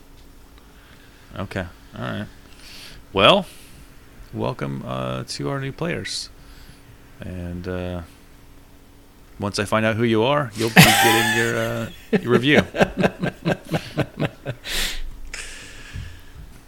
[1.37, 1.67] Okay.
[1.95, 2.25] All right.
[3.13, 3.45] Well,
[4.33, 6.29] welcome uh, to our new players.
[7.19, 8.01] And uh,
[9.41, 11.89] once I find out who you are, you'll be getting your, uh,
[12.21, 12.63] your review.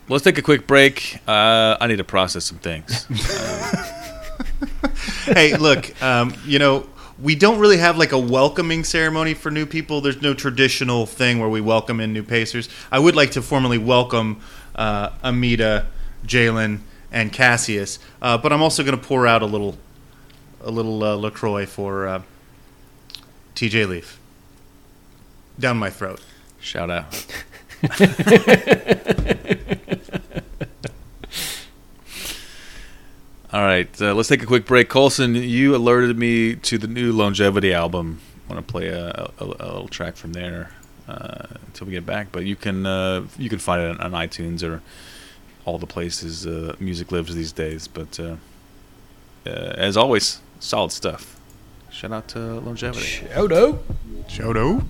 [0.10, 1.20] Let's take a quick break.
[1.28, 3.06] Uh, I need to process some things.
[5.26, 6.88] hey, look, um, you know,
[7.22, 10.02] we don't really have like a welcoming ceremony for new people.
[10.02, 12.68] There's no traditional thing where we welcome in new Pacers.
[12.92, 14.42] I would like to formally welcome
[14.76, 15.88] uh, Amida,
[16.26, 16.80] Jalen,
[17.12, 19.78] and Cassius, uh, but I'm also going to pour out a little,
[20.62, 22.22] a little uh, LaCroix for uh,
[23.56, 24.20] TJ Leaf
[25.60, 26.22] down my throat.
[26.60, 27.26] Shout out.
[33.54, 34.89] All right, uh, let's take a quick break.
[34.89, 38.20] Colson, you alerted me to the new LONEgevity album.
[38.50, 40.72] I want to play a, a, a little track from there
[41.08, 42.32] uh, until we get back.
[42.32, 44.82] But you can uh, you can find it on, on iTunes or
[45.66, 47.88] all the places uh, music lives these days.
[47.88, 48.38] But uh,
[49.46, 51.39] uh, as always, solid stuff.
[51.93, 53.06] Shout out to Longevity.
[53.06, 53.84] Shout out.
[54.27, 54.84] Shout out.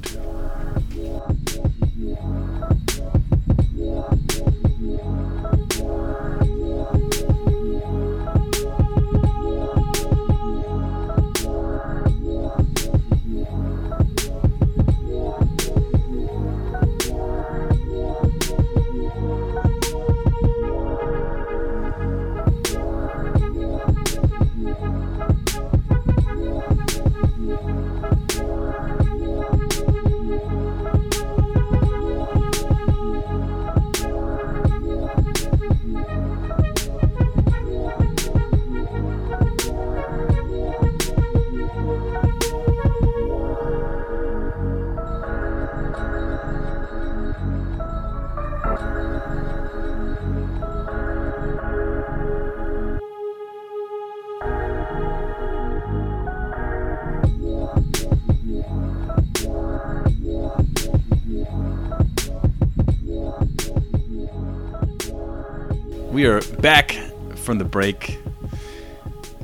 [66.14, 66.92] We are back
[67.38, 68.20] from the break.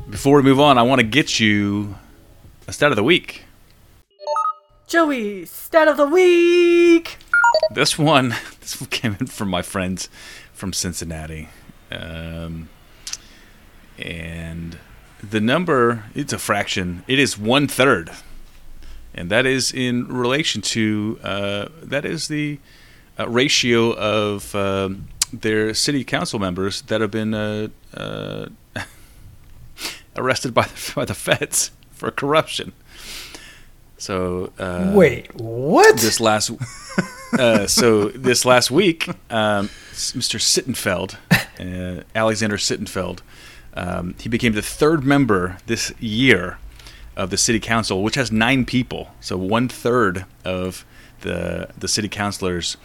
[0.08, 1.95] Before we move on, I want to get you
[2.67, 3.45] a stat of the week.
[4.86, 7.17] Joey, stat of the week.
[7.71, 10.10] This one, this one came in from my friends
[10.53, 11.49] from Cincinnati,
[11.89, 12.69] um,
[13.97, 14.77] and
[15.27, 17.03] the number it's a fraction.
[17.08, 18.12] It is one third,
[19.15, 22.60] and that is in relation to uh, that is the
[23.17, 28.47] uh, ratio of um, their city council members that have been uh, uh,
[30.15, 32.73] arrested by the, by the feds for corruption.
[33.97, 35.97] So uh, Wait, what?
[35.97, 36.51] this last
[37.33, 40.39] uh, so this last week, um, Mr.
[40.39, 41.15] Sittenfeld,
[41.59, 43.19] uh, Alexander Sittenfeld,
[43.73, 46.57] um, he became the third member this year
[47.17, 49.09] of the city council, which has nine people.
[49.19, 50.85] So one third of
[51.21, 52.77] the the city councilors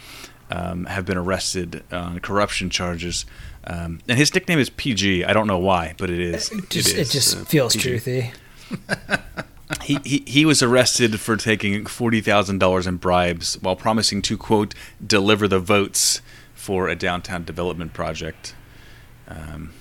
[0.50, 3.26] um, have been arrested on corruption charges.
[3.66, 5.24] Um, and his nickname is PG.
[5.24, 6.50] I don't know why, but it is.
[6.52, 7.90] It just, it, is, just uh, feels PG.
[7.90, 9.33] truthy.
[9.83, 14.37] he, he he was arrested for taking forty thousand dollars in bribes while promising to
[14.37, 16.20] quote deliver the votes
[16.54, 18.54] for a downtown development project.
[19.28, 19.72] Um,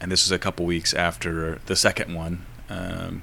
[0.00, 3.22] and this was a couple weeks after the second one um,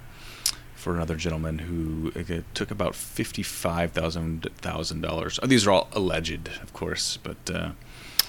[0.80, 5.40] for another gentleman who uh, took about fifty-five thousand thousand dollars.
[5.44, 7.72] Oh, these are all alleged, of course, but uh,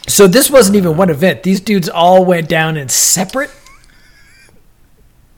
[0.08, 1.42] So this wasn't even one event.
[1.44, 3.50] These dudes all went down in separate.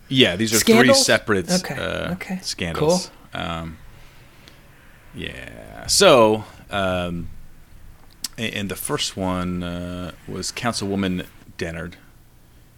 [0.08, 0.98] yeah, these are Scandals?
[0.98, 3.10] three separate Okay, uh, okay, scandals.
[3.34, 3.78] Um,
[5.14, 5.86] yeah.
[5.86, 7.28] So, um,
[8.38, 11.26] and the first one uh, was Councilwoman
[11.58, 11.94] Dennard.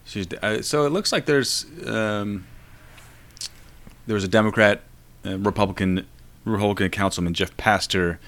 [0.04, 2.46] She's uh, so it looks like there's um,
[4.06, 4.82] there was a Democrat,
[5.24, 6.06] uh, Republican,
[6.44, 8.20] Republican Councilman Jeff Pastor,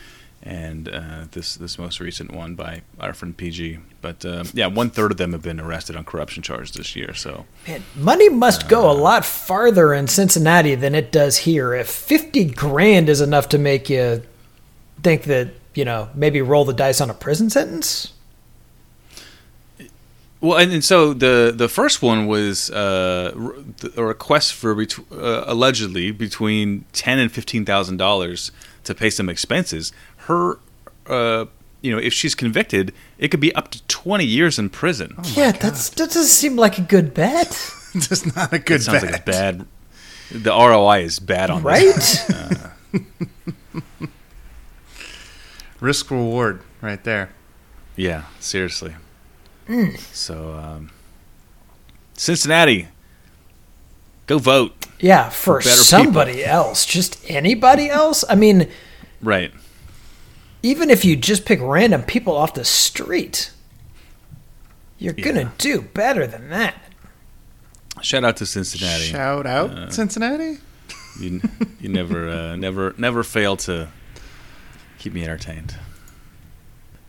[0.42, 3.78] and uh, this this most recent one by our friend PG.
[4.00, 7.14] But um, yeah, one third of them have been arrested on corruption charges this year.
[7.14, 11.74] So Man, money must go a lot farther in Cincinnati than it does here.
[11.74, 14.22] If fifty grand is enough to make you
[15.02, 18.12] think that you know maybe roll the dice on a prison sentence.
[20.40, 23.54] Well, and, and so the the first one was uh, r-
[23.96, 28.52] a request for bet- uh, allegedly between ten and fifteen thousand dollars
[28.84, 29.92] to pay some expenses.
[30.28, 30.58] Her,
[31.06, 31.46] uh,
[31.80, 35.16] you know, if she's convicted, it could be up to twenty years in prison.
[35.34, 37.48] yeah, that's that doesn't seem like a good bet,
[37.94, 39.12] That's not a good it sounds bet.
[39.12, 39.66] like it's bad.
[40.30, 42.28] The ROI is bad on this.
[42.28, 43.02] right?
[45.80, 47.30] Risk reward right there.
[47.96, 48.94] Yeah, seriously.
[50.12, 50.90] So, um,
[52.14, 52.88] Cincinnati,
[54.26, 54.86] go vote.
[55.00, 58.24] yeah, for better somebody else, just anybody else.
[58.28, 58.68] I mean,
[59.20, 59.52] Right.
[60.62, 63.50] even if you just pick random people off the street,
[64.98, 65.24] you're Yeah.
[65.24, 66.74] gonna do better than that.
[68.02, 69.04] Shout out to Cincinnati.
[69.06, 70.58] Shout out Cincinnati.
[71.18, 71.40] You
[71.80, 73.88] you never uh, never never fail to
[74.98, 75.74] keep me entertained.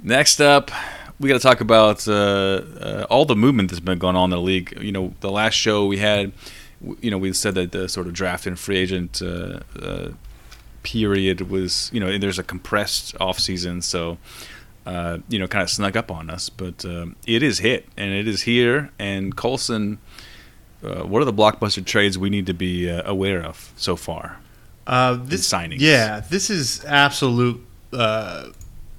[0.01, 0.71] Next up,
[1.19, 4.37] we got to talk about uh, uh, all the movement that's been going on in
[4.37, 4.77] the league.
[4.81, 6.31] You know, the last show we had,
[7.01, 10.09] you know, we said that the sort of draft and free agent uh, uh,
[10.83, 14.17] period was, you know, there's a compressed off season, so.
[14.85, 18.13] Uh, you know, kind of snuck up on us, but um, it is hit and
[18.13, 18.89] it is here.
[18.97, 19.97] And Colson,
[20.81, 24.39] uh, what are the blockbuster trades we need to be uh, aware of so far?
[24.87, 25.79] Uh, this signings.
[25.79, 27.61] Yeah, this is absolute.
[27.91, 28.51] Uh,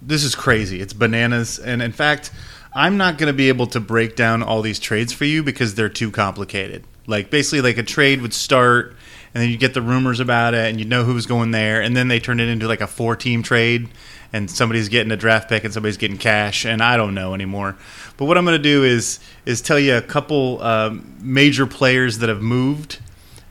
[0.02, 0.80] this is crazy.
[0.80, 1.58] It's bananas.
[1.58, 2.30] And in fact,
[2.74, 5.74] I'm not going to be able to break down all these trades for you because
[5.74, 6.84] they're too complicated.
[7.06, 8.94] Like basically, like a trade would start,
[9.34, 11.96] and then you get the rumors about it, and you know who's going there, and
[11.96, 13.88] then they turn it into like a four-team trade,
[14.32, 17.76] and somebody's getting a draft pick and somebody's getting cash, and I don't know anymore.
[18.18, 22.18] But what I'm going to do is is tell you a couple um, major players
[22.18, 23.00] that have moved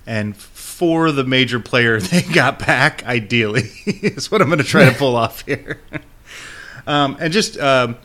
[0.06, 4.90] and for the major player they got back, ideally, is what I'm going to try
[4.90, 5.82] to pull off here.
[6.88, 7.98] Um, and just um,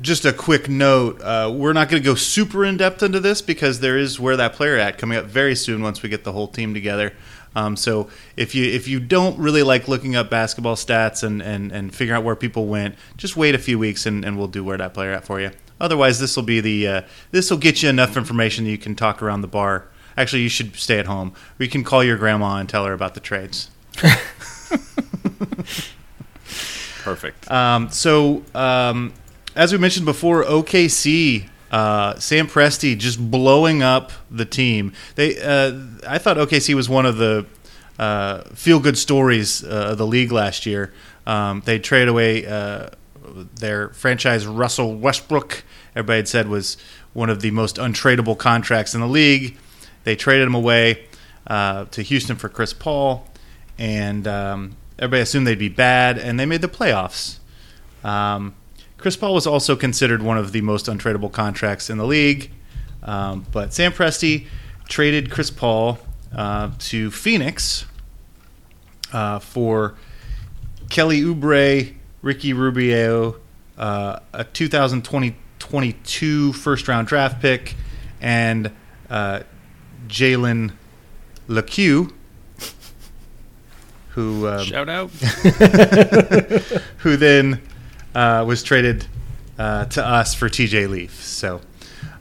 [0.00, 3.42] just a quick note: uh, we're not going to go super in depth into this
[3.42, 6.32] because there is where that player at coming up very soon once we get the
[6.32, 7.12] whole team together.
[7.56, 11.72] Um, so if you if you don't really like looking up basketball stats and, and,
[11.72, 14.62] and figuring out where people went, just wait a few weeks and, and we'll do
[14.62, 15.50] where that player at for you.
[15.80, 18.94] Otherwise, this will be the uh, this will get you enough information that you can
[18.94, 19.88] talk around the bar.
[20.16, 21.32] Actually, you should stay at home.
[21.58, 23.70] You can call your grandma and tell her about the trades.
[27.08, 27.50] Perfect.
[27.50, 29.12] Um, so, um,
[29.56, 34.92] as we mentioned before, OKC, uh, Sam Presti just blowing up the team.
[35.14, 37.46] They, uh, I thought OKC was one of the
[37.98, 40.92] uh, feel-good stories uh, of the league last year.
[41.26, 42.90] Um, they traded away uh,
[43.56, 45.64] their franchise Russell Westbrook.
[45.94, 46.76] Everybody had said was
[47.12, 49.56] one of the most untradeable contracts in the league.
[50.04, 51.06] They traded him away
[51.46, 53.26] uh, to Houston for Chris Paul,
[53.78, 57.38] and um, everybody assumed they'd be bad, and they made the playoffs.
[58.04, 58.54] Um,
[58.96, 62.50] Chris Paul was also considered one of the most untradeable contracts in the league,
[63.02, 64.46] um, but Sam Presti
[64.88, 65.98] traded Chris Paul
[66.34, 67.86] uh, to Phoenix
[69.12, 69.94] uh, for
[70.90, 73.36] Kelly Oubre, Ricky Rubio,
[73.76, 77.76] uh, a 2022 first round draft pick,
[78.20, 78.72] and
[79.08, 79.40] uh,
[80.08, 80.72] Jalen
[81.46, 82.12] Lecque,
[84.18, 85.10] who um, Shout out.
[86.98, 87.60] who then
[88.16, 89.06] uh, was traded
[89.58, 91.22] uh, to us for TJ Leaf.
[91.22, 91.60] So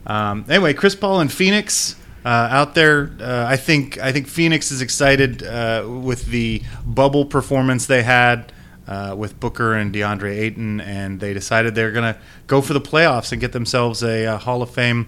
[0.06, 1.96] um, anyway, Chris Paul and Phoenix.
[2.24, 7.26] Uh, out there, uh, I think I think Phoenix is excited uh, with the bubble
[7.26, 8.52] performance they had
[8.86, 12.82] uh, with Booker and DeAndre Ayton, and they decided they're going to go for the
[12.82, 15.08] playoffs and get themselves a, uh Hall of Fame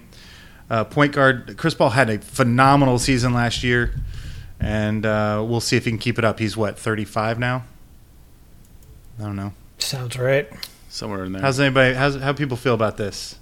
[0.70, 1.56] uh, point guard.
[1.58, 3.94] Chris Paul had a phenomenal season last year.
[4.60, 6.38] And uh, we'll see if he can keep it up.
[6.38, 7.64] He's what 35 now.
[9.18, 9.52] I don't know.
[9.78, 10.48] Sounds right.
[10.88, 11.42] Somewhere in there.
[11.42, 11.94] How's anybody?
[11.94, 13.36] How's how people feel about this?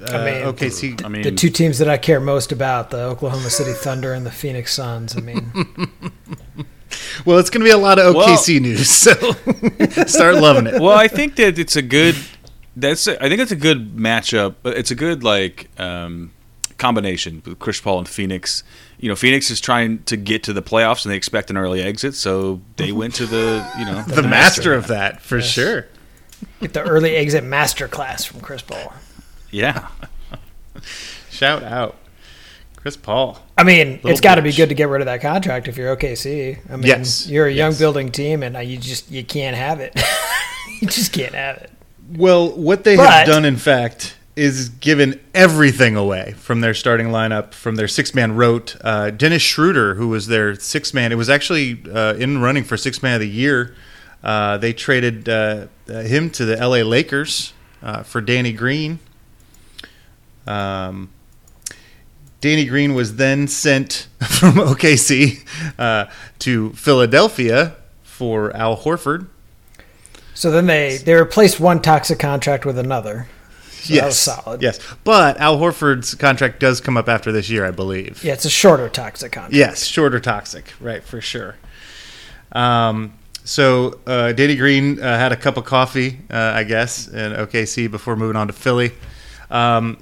[0.00, 1.04] Uh, I mean, OKC.
[1.04, 4.26] I mean, the two teams that I care most about, the Oklahoma City Thunder and
[4.26, 5.16] the Phoenix Suns.
[5.16, 5.50] I mean,
[7.24, 9.12] Well, it's going to be a lot of OKC news, so
[10.06, 10.80] start loving it.
[10.80, 12.16] well, I think that it's a good.
[12.76, 14.56] That's a, I think it's a good matchup.
[14.62, 16.32] but It's a good like um,
[16.78, 18.62] combination with Chris Paul and Phoenix.
[18.98, 21.82] You know, Phoenix is trying to get to the playoffs and they expect an early
[21.82, 25.86] exit, so they went to the you know the master of that for sure.
[26.60, 28.92] get the early exit master class from Chris Paul.
[29.50, 29.88] Yeah,
[31.30, 31.96] Shout out,
[32.76, 33.38] Chris Paul.
[33.56, 35.76] I mean, Little it's got to be good to get rid of that contract if
[35.76, 36.58] you're OKC.
[36.70, 37.28] I mean, Yes.
[37.28, 37.78] you're a young Yes.
[37.78, 39.98] building team, and uh, you just you can't have it.
[40.80, 41.70] you just can't have it.
[42.16, 47.08] Well, what they But- have done, in fact, is given everything away from their starting
[47.08, 48.76] lineup, from their six man rote.
[48.80, 52.76] Uh, Dennis Schroeder, who was their six man, it was actually uh, in running for
[52.76, 53.74] six man of the year.
[54.22, 58.98] Uh, they traded uh, him to the LA Lakers uh, for Danny Green.
[60.46, 61.10] Um,
[62.40, 65.46] Danny Green was then sent from OKC
[65.78, 66.06] uh,
[66.40, 69.28] to Philadelphia for Al Horford.
[70.34, 73.28] So then they they replaced one toxic contract with another.
[73.90, 74.62] Was solid.
[74.62, 78.22] Yes, but Al Horford's contract does come up after this year, I believe.
[78.24, 79.54] Yeah, it's a shorter toxic contract.
[79.54, 81.56] Yes, shorter toxic, right for sure.
[82.52, 83.14] Um,
[83.44, 87.90] so uh, Danny Green uh, had a cup of coffee, uh, I guess, in OKC
[87.90, 88.92] before moving on to Philly.
[89.50, 89.98] Um,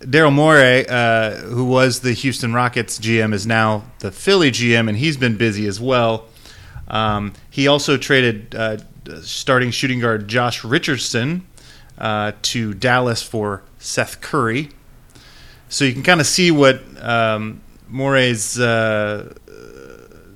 [0.00, 4.98] Daryl Morey, uh, who was the Houston Rockets GM, is now the Philly GM, and
[4.98, 6.26] he's been busy as well.
[6.88, 8.78] Um, he also traded uh,
[9.22, 11.46] starting shooting guard Josh Richardson
[11.98, 14.70] uh, to Dallas for Seth Curry.
[15.68, 19.34] So you can kind of see what um, Morey's uh,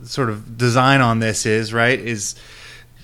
[0.05, 1.99] sort of design on this is, right?
[1.99, 2.35] Is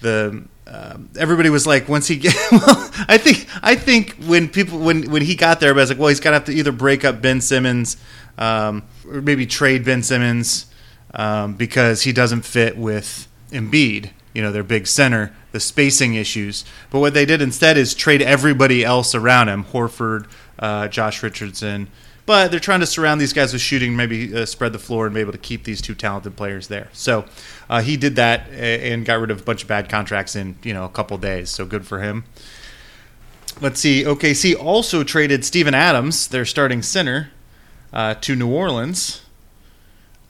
[0.01, 4.79] the um, everybody was like once he get well, I think I think when people
[4.79, 7.05] when when he got there, I was like, well, he's gonna have to either break
[7.05, 7.97] up Ben Simmons
[8.39, 10.67] um, or maybe trade Ben Simmons
[11.15, 14.11] um, because he doesn't fit with Embiid.
[14.33, 16.65] You know, their big center, the spacing issues.
[16.91, 20.27] But what they did instead is trade everybody else around him: Horford,
[20.59, 21.89] uh, Josh Richardson.
[22.25, 25.15] But they're trying to surround these guys with shooting, maybe uh, spread the floor, and
[25.15, 26.89] be able to keep these two talented players there.
[26.93, 27.25] So
[27.69, 30.73] uh, he did that and got rid of a bunch of bad contracts in you
[30.73, 31.51] know a couple days.
[31.51, 32.25] So good for him.
[33.61, 34.03] Let's see.
[34.05, 37.31] OKC also traded Steven Adams, their starting center,
[37.93, 39.23] uh, to New Orleans.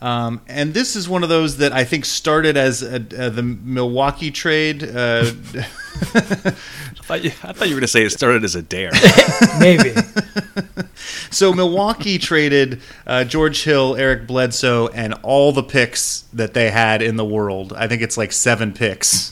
[0.03, 3.41] Um, and this is one of those that I think started as a, uh, the
[3.41, 4.83] Milwaukee trade.
[4.83, 5.31] Uh,
[5.95, 8.91] I thought you, I thought you were going to say it started as a dare.
[9.61, 9.93] Maybe.
[11.31, 17.01] so Milwaukee traded uh, George Hill, Eric Bledsoe, and all the picks that they had
[17.01, 17.71] in the world.
[17.71, 19.29] I think it's like seven picks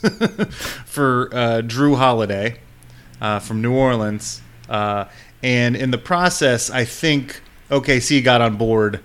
[0.86, 2.62] for uh, Jrue Holiday
[3.20, 4.42] uh, from New Orleans.
[4.70, 5.04] Uh,
[5.44, 9.02] and in the process, I think OKC got on board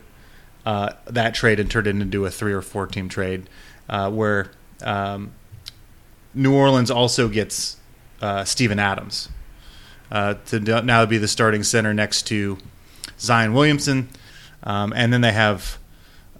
[0.66, 3.48] uh, that trade and turned it into a three or four team trade
[3.88, 4.50] uh, where
[4.82, 5.30] um,
[6.34, 7.76] New Orleans also gets
[8.20, 9.28] uh, Steven Adams
[10.10, 12.58] uh, to now be the starting center next to
[13.18, 14.08] Zion Williamson.
[14.64, 15.78] Um, and then they have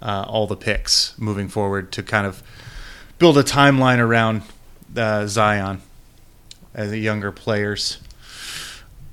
[0.02, 2.42] uh, all the picks moving forward to kind of
[3.18, 4.42] build a timeline around
[5.28, 5.82] Zion
[6.74, 7.98] as the younger players.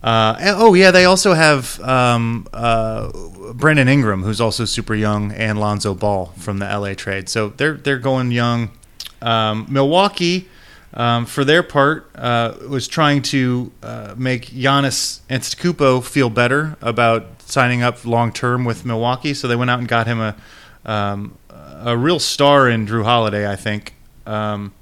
[0.04, 3.10] Uh, oh yeah, they also have um, uh,
[3.54, 7.30] Brandon Ingram, who's also super young, and Lonzo Ball from the LA trade.
[7.30, 8.72] So they're they're going young.
[9.22, 10.50] Um, Milwaukee,
[10.94, 17.42] um, for their part, uh, was trying to uh, make Giannis Antetokounmpo feel better about
[17.42, 19.34] signing up long term with Milwaukee.
[19.34, 20.36] So they went out and got him a
[20.86, 23.94] um, a real star in Jrue Holiday, I think.
[24.26, 24.74] Um,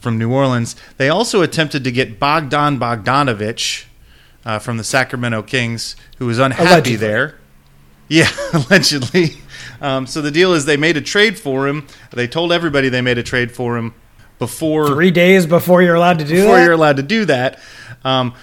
[0.00, 0.76] from New Orleans.
[0.96, 3.84] They also attempted to get Bogdan Bogdanovich
[4.44, 6.96] uh, from the Sacramento Kings, who was unhappy Allegedly.
[6.96, 7.38] there.
[8.08, 9.36] Yeah, allegedly.
[9.80, 11.86] Um, so the deal is they made a trade for him.
[12.10, 13.94] They told everybody they made a trade for him
[14.38, 16.64] before Three days before you're allowed to do before that.
[16.64, 17.60] you're allowed to do that.
[18.04, 18.34] Um,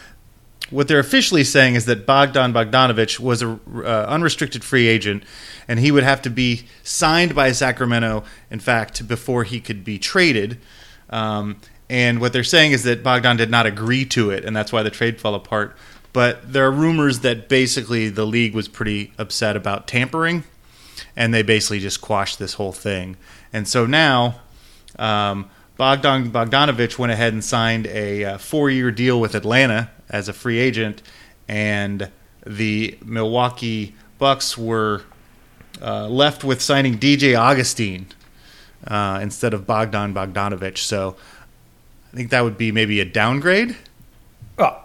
[0.69, 5.23] what they're officially saying is that Bogdan Bogdanovich was a uh, unrestricted free agent,
[5.67, 8.23] and he would have to be signed by Sacramento.
[8.51, 10.59] In fact, before he could be traded.
[11.09, 11.57] Um,
[11.89, 14.83] and what they're saying is that Bogdan did not agree to it, and that's why
[14.83, 15.75] the trade fell apart.
[16.13, 20.43] But there are rumors that basically the league was pretty upset about tampering,
[21.15, 23.17] and they basically just quashed this whole thing.
[23.53, 24.41] And so now
[24.97, 30.33] um, Bogdan Bogdanovich went ahead and signed a uh, four-year deal with Atlanta as a
[30.33, 31.01] free agent,
[31.47, 32.09] and
[32.45, 35.03] the Milwaukee Bucks were
[35.81, 38.07] uh, left with signing DJ Augustine
[38.87, 40.79] uh, instead of Bogdan Bogdanovich.
[40.79, 41.15] So
[42.17, 43.77] think that would be maybe a downgrade.
[44.57, 44.83] Oh.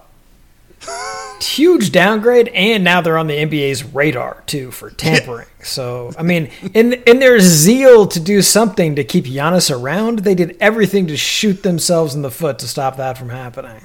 [1.41, 5.49] Huge downgrade, and now they're on the NBA's radar too for tampering.
[5.63, 10.35] So, I mean, in in their zeal to do something to keep Giannis around, they
[10.35, 13.85] did everything to shoot themselves in the foot to stop that from happening.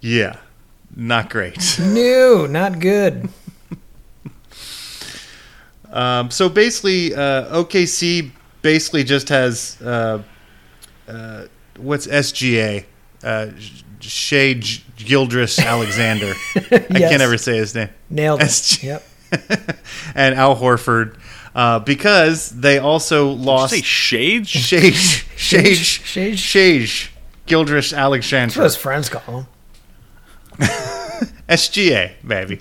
[0.00, 0.36] Yeah,
[0.94, 1.78] not great.
[1.82, 3.28] No, not good.
[5.90, 10.22] Um, so basically, uh, OKC basically just has uh,
[11.08, 11.44] uh,
[11.78, 12.84] what's SGA?
[13.22, 13.48] Uh,
[14.00, 16.34] Shea G- Gildress Alexander.
[16.54, 17.88] I can't ever say his name.
[18.10, 18.44] Nailed it.
[18.44, 18.82] SG.
[18.82, 19.04] Yep.
[20.14, 21.18] and Al Horford
[21.54, 24.48] uh, because they also Did lost you say shades?
[24.50, 26.38] Shage Shage Shage?
[26.38, 27.08] Shage
[27.46, 29.46] Gildress That's what his friends call him.
[31.48, 32.60] SGA baby.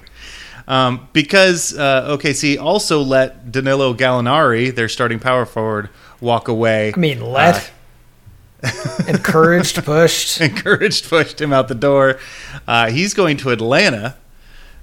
[0.67, 5.89] Um, because uh, OKC also let Danilo Gallinari, their starting power forward,
[6.19, 6.93] walk away.
[6.95, 7.71] I mean, let.
[9.07, 10.41] Encouraged, pushed.
[10.41, 12.19] encouraged, pushed him out the door.
[12.67, 14.15] Uh, he's going to Atlanta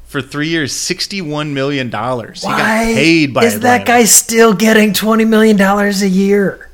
[0.04, 2.42] for three years, sixty-one million dollars.
[2.42, 6.70] He got Why paid by is that guy still getting twenty million dollars a year?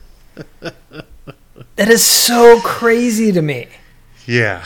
[0.61, 3.69] that is so crazy to me.
[4.27, 4.65] Yeah.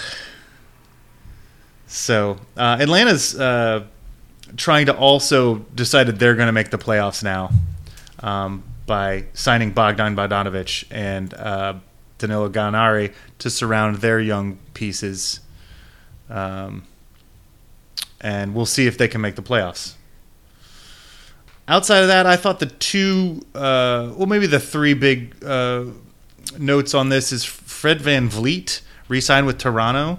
[1.87, 3.85] So uh, Atlanta's uh,
[4.57, 7.51] trying to also decide decided they're going to make the playoffs now
[8.19, 11.75] um, by signing Bogdan Bogdanovich and uh,
[12.19, 15.41] Danilo Gallinari to surround their young pieces.
[16.31, 16.85] Um,
[18.21, 19.95] and we'll see if they can make the playoffs.
[21.67, 25.85] Outside of that, I thought the two, uh, well, maybe the three big uh,
[26.59, 30.19] notes on this is Fred VanVleet re-signed with Toronto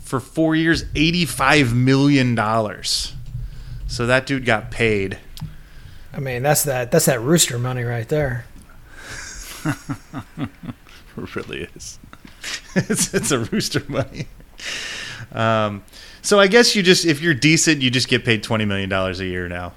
[0.00, 3.14] for four years, eighty-five million dollars.
[3.86, 5.18] So that dude got paid.
[6.12, 8.46] I mean, that's that that's that rooster money right there.
[11.16, 11.98] It really is.
[12.74, 14.26] it's, it's a rooster money.
[15.32, 15.82] Um,
[16.22, 19.20] so I guess you just, if you're decent, you just get paid twenty million dollars
[19.20, 19.72] a year now.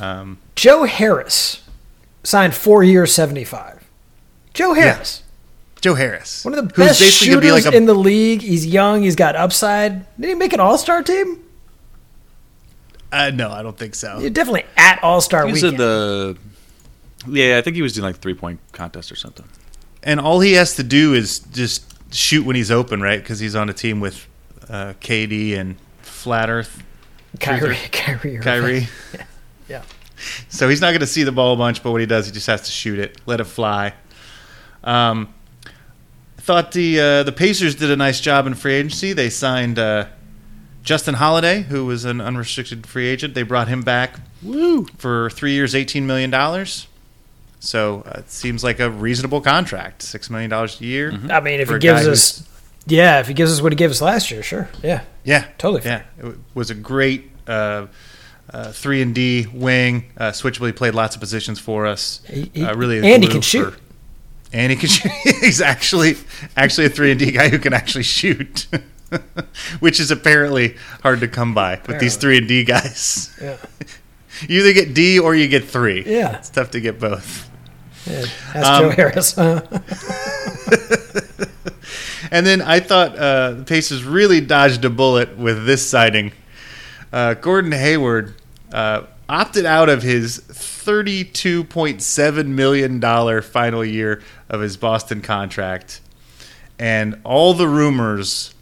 [0.00, 1.62] Um, Joe Harris
[2.22, 3.84] signed four years, seventy five.
[4.54, 5.22] Joe Harris,
[5.80, 7.94] Joe Harris, one of the who's best basically gonna shooters be like a in the
[7.94, 8.42] league.
[8.42, 9.02] He's young.
[9.02, 10.04] He's got upside.
[10.20, 11.42] Did he make an All Star team?
[13.12, 14.18] uh, no, I don't think so.
[14.20, 15.80] You're definitely at All Star He was weekend.
[15.80, 16.38] in the.
[17.28, 19.46] Yeah, I think he was doing like three point contest or something.
[20.02, 21.84] And all he has to do is just
[22.14, 23.20] shoot when he's open, right?
[23.20, 24.26] Because he's on a team with
[24.68, 26.82] uh, KD and Flat Earth
[27.38, 28.38] Kyrie, Kyrie.
[28.38, 28.88] Kyrie.
[29.68, 29.84] Yeah.
[30.48, 32.32] So he's not going to see the ball a bunch, but what he does, he
[32.32, 33.94] just has to shoot it, let it fly.
[34.82, 35.32] Um,
[35.64, 39.12] I thought the uh, the Pacers did a nice job in free agency.
[39.12, 40.06] They signed uh,
[40.82, 43.34] Justin Holiday, who was an unrestricted free agent.
[43.34, 46.88] They brought him back woo, for three years, eighteen million dollars.
[47.60, 51.12] So uh, it seems like a reasonable contract, six million dollars a year.
[51.30, 52.48] I mean, if for he gives us,
[52.86, 55.82] yeah, if he gives us what he gave us last year, sure, yeah, Yeah, Totally
[55.84, 57.86] Yeah, it w- was a great uh,
[58.52, 60.10] uh, three and D wing.
[60.16, 62.22] Uh, Switchable he played lots of positions for us.
[62.26, 63.74] He- he- uh, really, a and he can shoot.
[63.74, 63.80] for-
[64.52, 65.12] and he can shoot.
[65.42, 66.16] He's actually
[66.56, 68.66] actually a three and D guy who can actually shoot,
[69.80, 73.36] which is apparently hard to come by with these three and D guys.
[73.40, 73.56] yeah,
[74.48, 76.02] You either get D or you get three.
[76.06, 76.38] Yeah.
[76.38, 77.49] it's tough to get both.
[78.10, 78.24] Yeah.
[78.52, 79.38] That's Um, Joe Harris.
[82.30, 86.32] And then I thought uh, the Pacers really dodged a bullet with this signing.
[87.12, 88.34] Uh, Gordon Hayward
[88.72, 96.00] uh, opted out of his $32.7 million final year of his Boston contract.
[96.78, 98.54] And all the rumors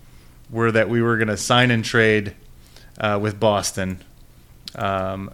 [0.51, 2.35] were that we were going to sign and trade
[2.99, 3.99] uh, with Boston
[4.75, 5.31] um,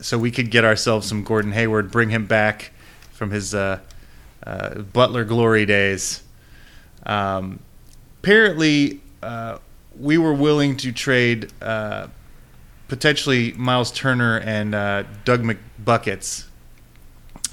[0.00, 2.72] so we could get ourselves some Gordon Hayward, bring him back
[3.18, 3.80] from his uh,
[4.46, 6.22] uh, Butler glory days.
[7.04, 7.58] Um,
[8.20, 9.58] apparently, uh,
[9.98, 12.06] we were willing to trade uh,
[12.86, 16.46] potentially Miles Turner and uh, Doug McBuckets,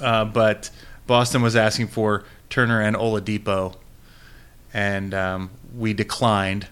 [0.00, 0.70] uh, but
[1.08, 3.74] Boston was asking for Turner and Oladipo,
[4.72, 6.68] and um, we declined.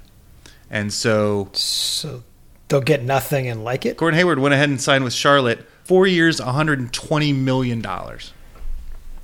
[0.71, 2.23] And so so
[2.69, 3.97] they'll get nothing and like it.
[3.97, 8.33] Gordon Hayward went ahead and signed with Charlotte, four years, 120 million dollars.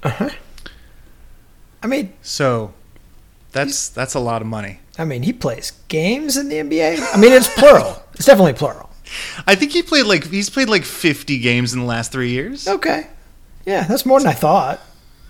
[0.02, 2.74] I mean, So
[3.52, 4.80] that's that's a lot of money.
[4.98, 7.14] I mean, he plays games in the NBA.
[7.14, 7.96] I mean, it's plural.
[8.14, 8.90] It's definitely plural.
[9.46, 12.68] I think he played like he's played like 50 games in the last three years.
[12.68, 13.06] Okay,
[13.64, 14.78] yeah, that's more than I thought.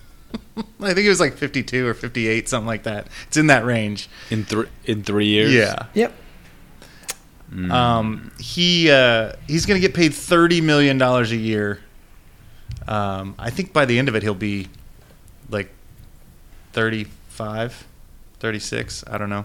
[0.81, 3.07] I think it was like 52 or 58, something like that.
[3.29, 4.09] It's in that range.
[4.29, 5.53] In three in three years.
[5.55, 5.87] Yeah.
[5.95, 6.13] Yep.
[7.71, 11.81] Um, he uh, he's going to get paid 30 million dollars a year
[12.91, 14.69] Um, I think by the end of it, he'll be
[15.49, 15.71] like
[16.73, 17.87] 35,
[18.41, 19.05] 36.
[19.07, 19.45] I don't know.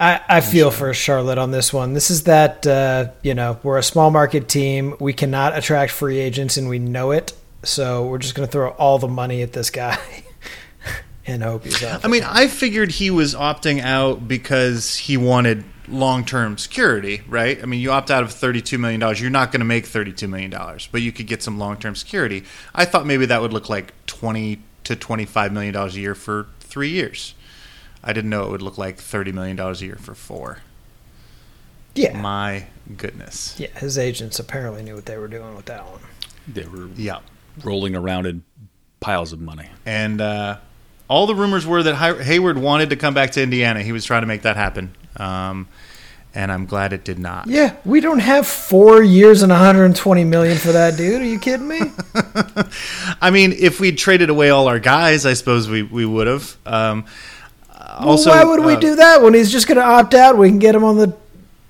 [0.00, 1.92] I, I feel for Charlotte on this one.
[1.92, 4.96] This is that uh, you know we're a small market team.
[4.98, 7.34] We cannot attract free agents, and we know it.
[7.62, 9.96] So we're just going to throw all the money at this guy
[11.26, 12.04] and hope he's out.
[12.04, 17.60] I mean, I figured he was opting out because he wanted long-term security, right?
[17.62, 20.28] I mean, you opt out of thirty-two million dollars, you're not going to make thirty-two
[20.28, 22.44] million dollars, but you could get some long-term security.
[22.74, 26.46] I thought maybe that would look like twenty to twenty-five million dollars a year for
[26.60, 27.34] three years.
[28.04, 30.58] I didn't know it would look like thirty million dollars a year for four.
[31.94, 32.66] yeah, My
[32.96, 33.54] goodness.
[33.58, 33.68] yeah.
[33.78, 36.00] His agents apparently knew what they were doing with that one.
[36.48, 37.18] They were Yeah.
[37.62, 38.42] rolling around in
[39.00, 39.68] piles of money.
[39.86, 40.56] And uh,
[41.08, 43.82] all the rumors were that Hayward wanted to come back to Indiana.
[43.82, 44.94] He was trying to make that happen.
[45.16, 45.68] Um,
[46.34, 47.46] and I'm glad it did not.
[47.46, 51.20] Yeah, we don't have four years and 120 million for that dude.
[51.20, 51.80] Are you kidding me?
[53.20, 56.56] I mean, if we'd traded away all our guys, I suppose we, we would have.
[56.64, 57.04] Um,
[57.98, 60.38] also, well, why would we uh, do that when he's just going to opt out?
[60.38, 61.14] We can get him on the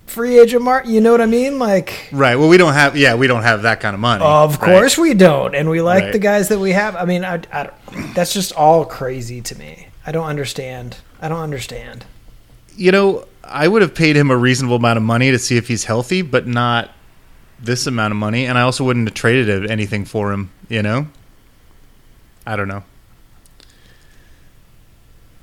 [0.06, 0.90] free agent market.
[0.90, 1.58] You know what I mean?
[1.58, 2.36] Like, Right.
[2.36, 2.96] Well, we don't have.
[2.96, 4.22] Yeah, we don't have that kind of money.
[4.24, 4.70] of right?
[4.70, 6.12] course we don't, and we like Right.
[6.12, 6.94] the guys that we have.
[6.94, 7.70] I mean, I, I
[8.14, 9.88] that's just all crazy to me.
[10.06, 10.98] I don't understand.
[11.20, 12.04] I don't understand.
[12.76, 15.68] You know, I would have paid him a reasonable amount of money to see if
[15.68, 16.90] he's healthy, but not
[17.58, 18.46] this amount of money.
[18.46, 20.50] And I also wouldn't have traded anything for him.
[20.68, 21.08] You know.
[22.46, 22.82] I don't know.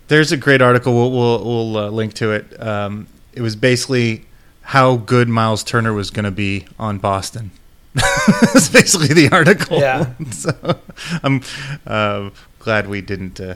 [0.07, 0.93] There's a great article.
[0.93, 2.61] We'll we'll, we'll uh, link to it.
[2.61, 4.25] Um, it was basically
[4.61, 7.51] how good Miles Turner was going to be on Boston.
[7.93, 9.79] That's basically the article.
[9.79, 10.13] Yeah.
[10.31, 10.79] so
[11.23, 11.41] I'm
[11.85, 13.55] uh, glad we didn't uh,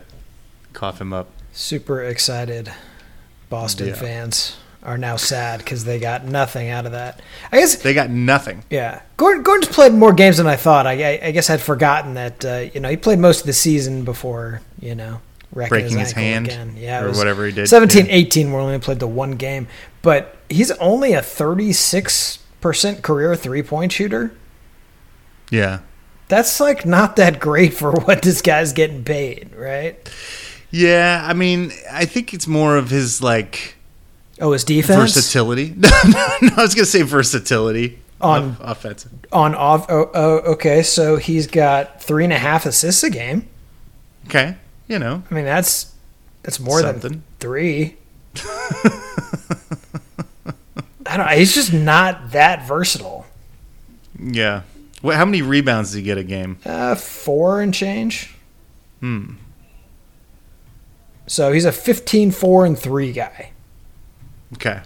[0.74, 1.30] cough him up.
[1.52, 2.72] Super excited.
[3.54, 3.94] Boston Yeah.
[3.94, 7.22] fans are now sad because they got nothing out of that.
[7.52, 8.64] I guess They got nothing.
[8.72, 10.88] Yeah, Gordon, Gordon's played more games than I thought.
[10.88, 12.44] I, I, I guess I'd forgotten that.
[12.44, 15.22] Uh, you know, he played most of the season before you know
[15.54, 16.76] Breaking his ankle hand again.
[16.80, 17.70] Yeah, or whatever he did.
[17.70, 18.12] 17, Yeah.
[18.14, 19.68] 18 where only played the one game,
[20.02, 24.32] but he's only a thirty six percent career three point shooter.
[25.52, 25.80] Yeah.
[26.28, 29.96] That's like not that great for what this guy's getting paid, right?
[30.76, 33.76] Yeah, I mean, I think it's more of his like
[34.42, 35.74] Oh, his defense versatility.
[35.78, 35.90] no,
[36.42, 39.12] no, I was gonna say versatility On- Off- offensive.
[39.32, 39.86] on off.
[39.90, 43.48] Oh, oh, okay, so he's got three and a half assists a game.
[44.26, 44.56] Okay,
[44.88, 45.94] you know, I mean, that's
[46.42, 47.98] that's more than three.
[51.06, 51.26] I don't.
[51.28, 51.34] know.
[51.34, 53.26] He's just not that versatile.
[54.20, 54.64] yeah.
[55.02, 56.58] What, how many rebounds does he get a game?
[56.66, 58.34] Uh, four and change.
[59.02, 59.34] Hmm.
[61.28, 63.52] So he's a 15, 4, and three guy.
[64.54, 64.82] Okay,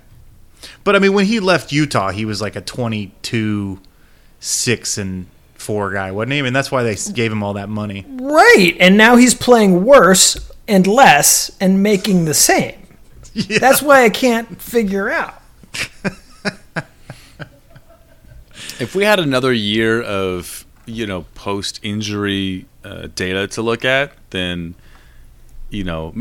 [0.84, 3.80] but I mean, when he left Utah, he was like a twenty-two,
[4.40, 6.40] six and four guy, wasn't he?
[6.40, 8.06] I mean, that's why they gave him all that money.
[8.08, 12.88] Right, and now he's playing worse and less and making the same.
[13.60, 15.42] That's why I can't figure out.
[18.80, 24.12] If we had another year of you know post injury uh, data to look at,
[24.30, 24.76] then
[25.70, 26.14] you know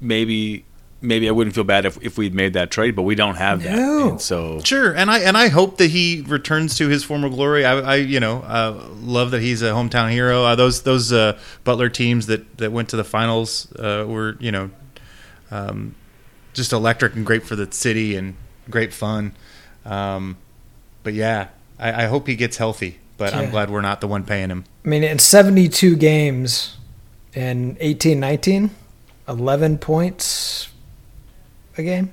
[0.00, 0.64] maybe
[1.00, 3.62] maybe I wouldn't feel bad if if we'd made that trade, but we don't have
[3.64, 4.10] that, No.
[4.10, 7.64] and so Sure, and I and I hope that he returns to his former glory.
[7.64, 10.44] I, I you know uh, love that he's a hometown hero.
[10.44, 14.52] Uh, those those uh, Butler teams that, that went to the finals uh, were you
[14.52, 14.70] know
[15.50, 15.94] um,
[16.54, 18.34] just electric and great for the city and
[18.70, 19.34] great fun.
[19.84, 20.36] Um,
[21.02, 21.48] but yeah,
[21.78, 22.98] I, I hope he gets healthy.
[23.18, 23.40] But Yeah.
[23.40, 24.64] I'm glad we're not the one paying him.
[24.84, 26.76] I mean, in 72 games
[27.34, 28.70] in 18, 19,
[29.28, 30.68] 11 points
[31.78, 32.12] a game.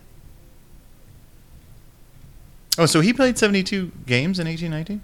[2.78, 5.01] Oh, so he played 72 games in 1819.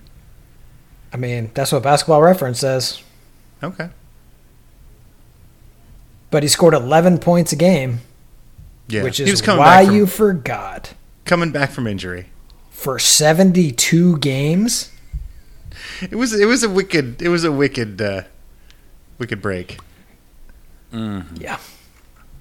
[1.14, 3.02] I mean, that's what Basketball Reference says.
[3.64, 3.90] Okay.
[6.32, 8.00] But he scored 11 points a game,
[8.88, 10.94] Yeah, which he is was coming why back from, you forgot.
[11.26, 12.28] coming back from injury.
[12.72, 14.92] For 72 games?
[16.02, 18.24] It was it was a wicked it was a wicked uh,
[19.18, 19.78] wicked break.
[20.94, 21.58] Yeah.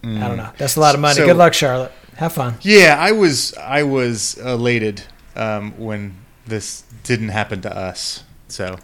[0.05, 0.50] I don't know.
[0.59, 1.14] That's a lot of money.
[1.16, 1.92] So- Good luck, Charlotte.
[2.16, 2.57] Have fun.
[2.62, 5.02] Yeah, I was I was elated
[5.34, 6.14] um, when
[6.46, 8.22] this didn't happen to us.
[8.48, 8.78] So,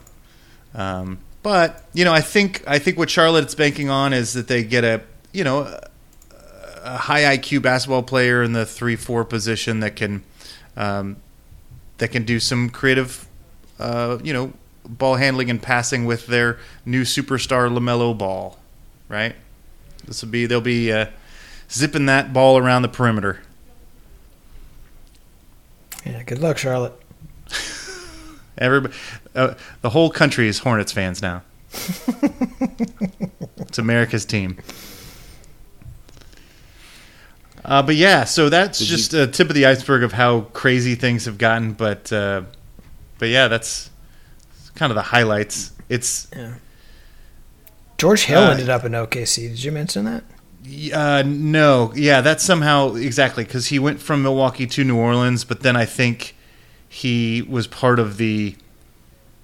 [0.74, 4.64] um, but you know, I think I think what Charlotte's banking on is that they
[4.64, 5.02] get a
[5.32, 5.80] you know a,
[6.82, 10.24] a high IQ basketball player in the three four position that can
[10.76, 11.16] um,
[11.98, 13.28] that can do some creative
[13.78, 14.52] uh, you know
[14.88, 18.58] ball handling and passing with their new superstar LaMelo Ball,
[19.08, 19.36] right?
[20.06, 20.92] This will be they'll be.
[20.92, 21.06] Uh,
[21.70, 23.40] zipping that ball around the perimeter.
[26.04, 26.94] Yeah, good luck, Charlotte.
[28.58, 28.94] Everybody,
[29.34, 31.42] uh, the whole country is Hornets fans now.
[33.58, 34.58] it's America's team.
[37.64, 40.94] Uh, but yeah, so that's Did just a tip of the iceberg of how crazy
[40.94, 41.74] things have gotten.
[41.74, 42.42] But uh,
[43.18, 43.90] but yeah, that's
[44.74, 45.72] kind of the highlights.
[45.88, 46.28] It's
[48.00, 49.48] George Hill Uh, ended up in OKC.
[49.50, 50.24] Did you mention that?
[50.94, 55.60] uh, no, yeah, that's somehow exactly because he went from Milwaukee to New Orleans, but
[55.60, 56.34] then I think
[56.88, 58.56] he was part of the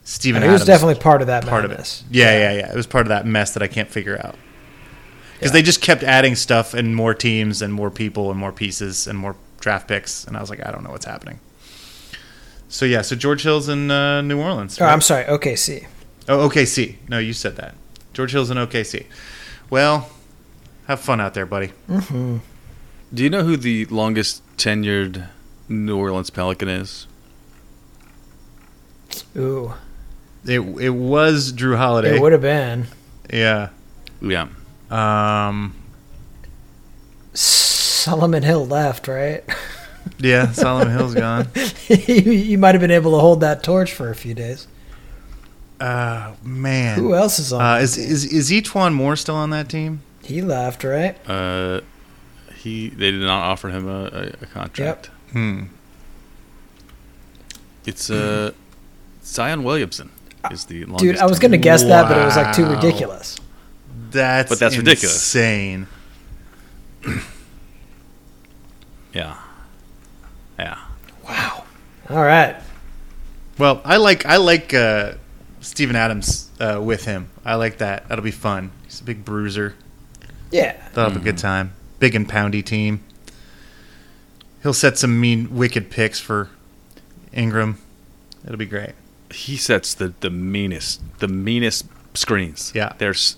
[0.04, 2.04] Steven he was definitely part of that part of madness.
[2.08, 2.16] it.
[2.16, 2.70] Yeah, yeah, yeah.
[2.72, 4.36] It was part of that mess that I can't figure out.
[5.34, 9.06] Because they just kept adding stuff and more teams and more people and more pieces
[9.06, 11.40] and more draft picks, and I was like, I don't know what's happening.
[12.68, 14.80] So yeah, so George Hill's in uh, New Orleans.
[14.80, 14.86] Oh.
[14.86, 15.86] I'm sorry, OKC.
[16.28, 16.96] Oh, OKC.
[17.08, 17.74] No, you said that.
[18.16, 19.04] George Hill's in OKC.
[19.68, 20.08] Well,
[20.86, 21.72] have fun out there, buddy.
[21.90, 22.40] Do
[23.12, 25.28] you know who the longest tenured
[25.68, 27.06] New Orleans Pelican is?
[29.36, 29.74] Ooh,
[30.46, 32.16] It it was Jrue Holiday.
[32.16, 32.86] it would have been
[33.30, 33.68] Yeah.
[34.22, 34.48] Yeah.
[34.90, 35.74] Um.
[37.34, 39.44] Solomon Hill left, right?
[40.18, 40.52] Yeah.
[40.52, 41.48] Solomon Hill's gone.
[41.88, 44.66] you, he might have been able to hold that torch for a few days.
[45.80, 46.98] Uh, man.
[46.98, 47.60] Who else is on?
[47.60, 48.04] Uh, that is team?
[48.04, 50.02] is is E'Twaun Moore still on that team?
[50.22, 51.16] he left, right?
[51.28, 51.80] Uh,
[52.56, 55.10] he they did not offer him a, a, a contract.
[55.32, 55.64] Hmm.
[57.84, 58.52] It's uh,
[59.22, 60.10] Zion Williamson
[60.50, 61.04] is the longest.
[61.04, 63.36] Dude, I was going to guess that, but it was like too ridiculous.
[64.10, 65.14] That's But that's ridiculous.
[65.14, 65.86] Insane.
[69.12, 69.38] Yeah.
[70.58, 70.78] Yeah.
[71.26, 71.64] Wow.
[72.10, 72.56] All right.
[73.56, 75.14] Well, I like I like uh,
[75.66, 77.28] Steven Adams uh, with him.
[77.44, 78.08] I like that.
[78.08, 78.70] That'll be fun.
[78.84, 79.74] He's a big bruiser.
[80.52, 80.76] Yeah.
[80.94, 81.72] They'll have a good time.
[81.98, 83.02] Big and poundy team.
[84.62, 86.50] He'll set some mean, wicked picks for
[87.32, 87.78] Ingram.
[88.44, 88.92] It'll be great.
[89.30, 92.70] He sets the the meanest the meanest screens.
[92.74, 92.92] Yeah.
[92.98, 93.36] There's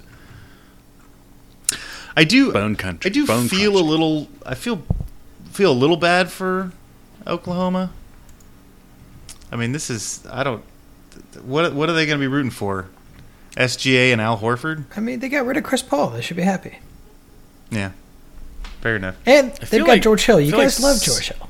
[2.15, 2.53] I do.
[2.53, 3.11] bone country.
[3.11, 3.87] I do bone feel crunch.
[3.87, 4.29] a little.
[4.45, 4.83] I feel
[5.51, 6.73] feel a little bad for
[7.27, 7.91] Oklahoma.
[9.51, 10.27] I mean, this is.
[10.31, 10.63] I don't.
[11.43, 12.87] What What are they going to be rooting for?
[13.57, 14.85] SGA and Al Horford.
[14.97, 16.11] I mean, they got rid of Chris Paul.
[16.11, 16.79] They should be happy.
[17.71, 17.91] Yeah.
[18.81, 19.17] Fair enough.
[19.27, 20.41] And they've got like- George Hill.
[20.41, 21.49] You feel like guys love George Hill.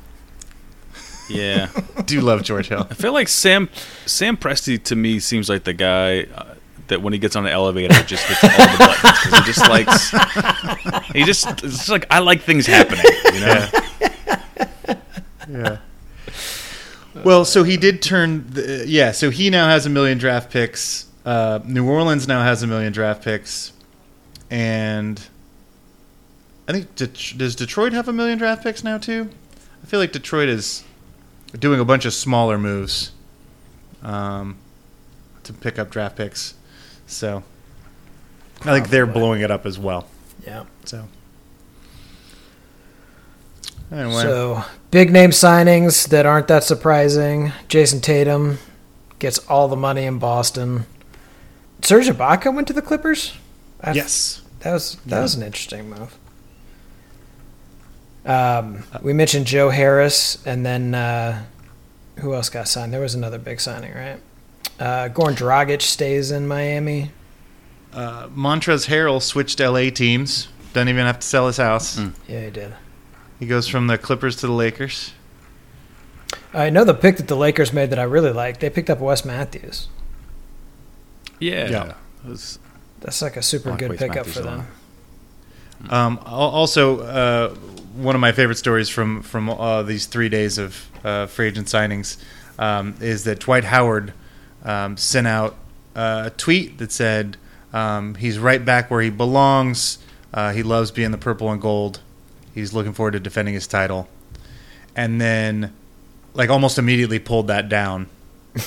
[1.29, 1.69] Yeah.
[2.05, 2.87] Do love George Hill.
[2.89, 3.69] I feel like Sam
[4.07, 6.55] Sam Presti to me seems like the guy uh,
[6.87, 9.69] that when he gets on an elevator just hits all the buttons 'cause he just
[9.69, 13.67] likes he just it's just like I like things happening, you know.
[15.49, 15.77] yeah.
[17.25, 18.45] Well, so he did turn.
[18.51, 21.05] The, yeah, so he now has a million draft picks.
[21.25, 23.73] Uh, New Orleans now has a million draft picks,
[24.49, 25.21] and
[26.67, 29.29] I think Det- does Detroit have a million draft picks now too?
[29.83, 30.83] I feel like Detroit is
[31.57, 33.11] doing a bunch of smaller moves
[34.03, 34.57] um,
[35.43, 36.53] to pick up draft picks.
[37.07, 37.43] So
[38.61, 39.19] I think they're Probably.
[39.21, 40.07] blowing it up as well.
[40.45, 40.63] Yeah.
[40.85, 41.07] So
[43.91, 47.51] anyway, So big name signings that aren't that surprising.
[47.67, 48.59] Jayson Tatum
[49.19, 50.85] gets all the money in Boston.
[51.81, 53.33] Serge Ibaka went to the Clippers.
[53.81, 55.21] I- yes, that was that Yeah.
[55.21, 56.15] was an interesting move.
[58.25, 61.43] Um, we mentioned Joe Harris, and then uh,
[62.19, 62.93] who else got signed?
[62.93, 64.19] There was another big signing, right?
[64.79, 67.11] Uh, Goran Dragic stays in Miami.
[67.93, 70.47] uh, Montrezl Harrell switched LA teams.
[70.73, 71.97] Doesn't even have to sell his house.
[71.97, 72.13] Mm.
[72.27, 72.73] Yeah, he did.
[73.39, 75.13] He goes from the Clippers to the Lakers.
[76.53, 78.59] I know the pick that the Lakers made that I really like.
[78.59, 79.87] They picked up Wes Matthews.
[81.39, 81.69] Yeah.
[81.69, 81.93] Yeah.
[82.27, 82.59] Was-
[82.99, 84.67] That's like a super like good Wes pickup Matthews for them.
[85.89, 87.49] Um, also, uh,
[87.95, 91.67] one of my favorite stories from from uh, these three days of uh, free agent
[91.67, 92.17] signings
[92.57, 94.11] um, is that Dwight Howard
[94.65, 95.55] um, sent out
[95.95, 97.37] uh, a tweet that said
[97.71, 99.99] um, he's right back where he belongs.
[100.33, 102.01] Uh, he loves being the purple and gold.
[102.53, 104.07] He's looking forward to defending his title,
[104.95, 105.73] and then,
[106.33, 108.07] like almost immediately, pulled that down.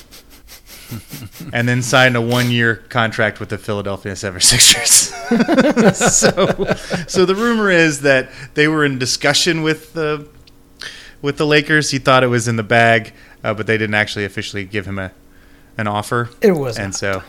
[1.52, 5.94] and then signed a one-year contract with the Philadelphia 76ers.
[5.94, 10.28] so, so the rumor is that they were in discussion with the
[11.22, 11.90] with the Lakers.
[11.90, 13.12] He thought it was in the bag,
[13.42, 15.12] uh, but they didn't actually officially give him a
[15.78, 16.94] an offer, It was and not.
[16.94, 17.22] so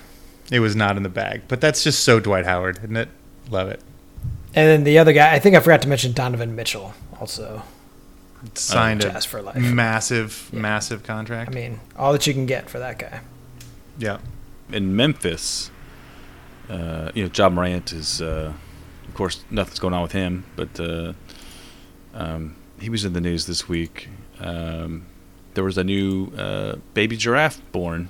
[0.51, 1.43] it was not in the bag.
[1.47, 3.07] But that's just so Dwight Howard, isn't it?
[3.49, 3.79] Love it.
[4.55, 7.63] And then the other guy, I think I forgot to mention Donovan Mitchell also.
[8.55, 9.55] Signed Jazz a for life.
[9.55, 10.59] massive, Yeah.
[10.59, 11.49] massive contract.
[11.51, 13.21] I mean, all that you can get for that guy.
[13.97, 14.17] yeah.
[14.71, 15.69] in Memphis,
[16.69, 18.53] uh, you know, Ja Morant is, uh,
[19.07, 21.13] of course, nothing's going on with him, but uh,
[22.13, 24.09] um, he was in the news this week.
[24.39, 25.05] Um,
[25.53, 28.09] there was a new uh, baby giraffe born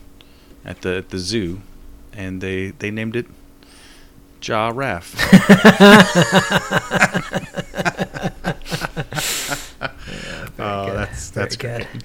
[0.66, 1.62] at the at the zoo
[2.14, 3.26] and they they named it
[4.44, 5.16] Ja Raff.
[10.60, 11.88] oh, that's that's Very great.
[11.94, 12.04] good.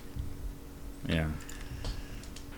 [1.15, 1.29] yeah.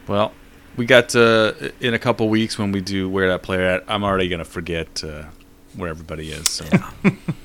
[0.06, 0.32] Well,
[0.76, 3.84] we got uh, in a couple weeks when we do where that player at.
[3.88, 5.24] I'm already gonna forget uh,
[5.76, 6.48] where everybody is.
[6.48, 6.64] So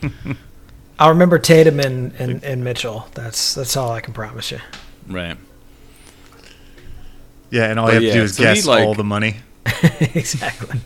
[1.00, 3.08] I'll remember Tatum and, and, and Mitchell.
[3.14, 4.60] That's that's all I can promise you.
[5.08, 5.38] right.
[7.52, 9.04] Yeah, and all But you have to do is to me, guess like- all the
[9.04, 9.38] money.
[10.14, 10.80] exactly.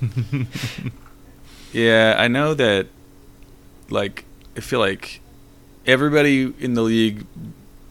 [1.72, 2.88] Yeah, I know that.
[3.90, 5.20] Like, I feel like
[5.86, 7.26] everybody in the league,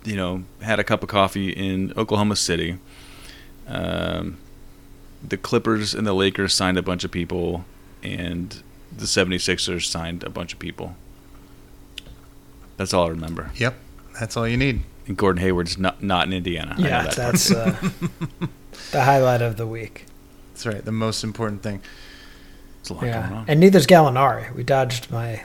[0.05, 2.79] you know, had a cup of coffee in Oklahoma City.
[3.66, 4.39] Um,
[5.26, 7.64] the Clippers and the Lakers signed a bunch of people,
[8.03, 8.62] and
[8.97, 10.95] the 76ers signed a bunch of people.
[12.76, 13.51] That's all I remember.
[13.57, 13.74] Yep,
[14.18, 14.83] that's all you need.
[15.07, 16.76] And Gordon Hayward's not not in Indiana.
[16.79, 17.16] Yeah, that.
[17.16, 17.76] that's uh,
[18.93, 20.07] the highlight of the week.
[20.53, 20.85] That's right.
[20.85, 21.83] The most important thing.
[22.89, 23.45] There's a lot going Yeah, on.
[23.49, 24.55] and neither's Gallinari.
[24.55, 25.43] We dodged my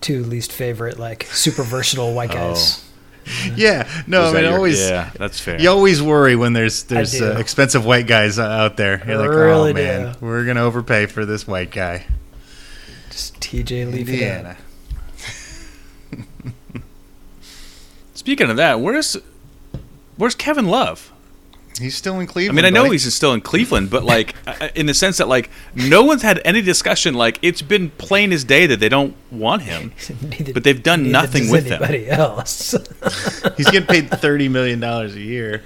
[0.00, 2.82] two least favorite, like super versatile white guys.
[3.56, 4.80] Yeah, no, Was I mean, your- always.
[4.80, 5.60] yeah, that's fair.
[5.60, 9.02] You always worry when there's there's uh, expensive white guys out there.
[9.04, 10.18] You're like, Really oh man, do.
[10.24, 12.06] we're gonna overpay for this white guy.
[13.10, 14.56] Just TJ leave it Indiana.
[18.14, 19.16] Speaking of that, where's
[20.16, 21.12] where's Kevin Love?
[21.78, 22.58] He's still in Cleveland.
[22.58, 22.94] I mean, I know buddy.
[22.94, 26.40] he's still in Cleveland, but like, uh, in the sense that like no one's had
[26.44, 27.14] any discussion.
[27.14, 29.92] Like, it's been plain as day that they don't want him.
[30.22, 31.82] Neither- But they've done nothing with them.
[31.82, 32.72] anybody else.
[33.56, 35.62] he's getting paid thirty million dollars a year.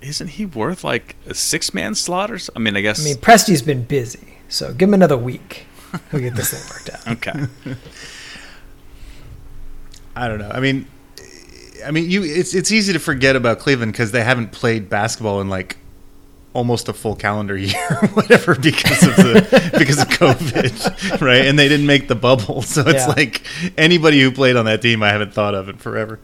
[0.00, 2.36] Isn't he worth like a six man slot or?
[2.36, 3.00] s- I mean, I guess.
[3.00, 5.66] I mean, Presti's been busy, so give him another week.
[6.12, 7.16] We'll get this thing worked out.
[7.16, 7.76] okay.
[10.16, 10.50] I don't know.
[10.50, 10.86] I mean,
[11.86, 12.22] I mean, you.
[12.22, 15.76] It's it's easy to forget about Cleveland because they haven't played basketball in like
[16.54, 21.46] almost a full calendar year, or whatever, because of the because of COVID, right?
[21.46, 23.06] And they didn't make the bubble, so it's Yeah.
[23.06, 23.42] like
[23.76, 26.18] anybody who played on that team, I haven't thought of in forever.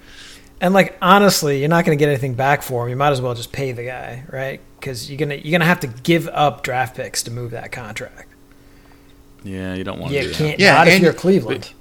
[0.61, 2.91] And like honestly, you're not going to get anything back for him.
[2.91, 4.61] You might as well just pay the guy, right?
[4.81, 8.29] Because you're gonna you're gonna have to give up draft picks to move that contract.
[9.43, 10.59] Yeah, you don't want to You do can't.
[10.59, 11.73] Yeah, not if and- you're Cleveland.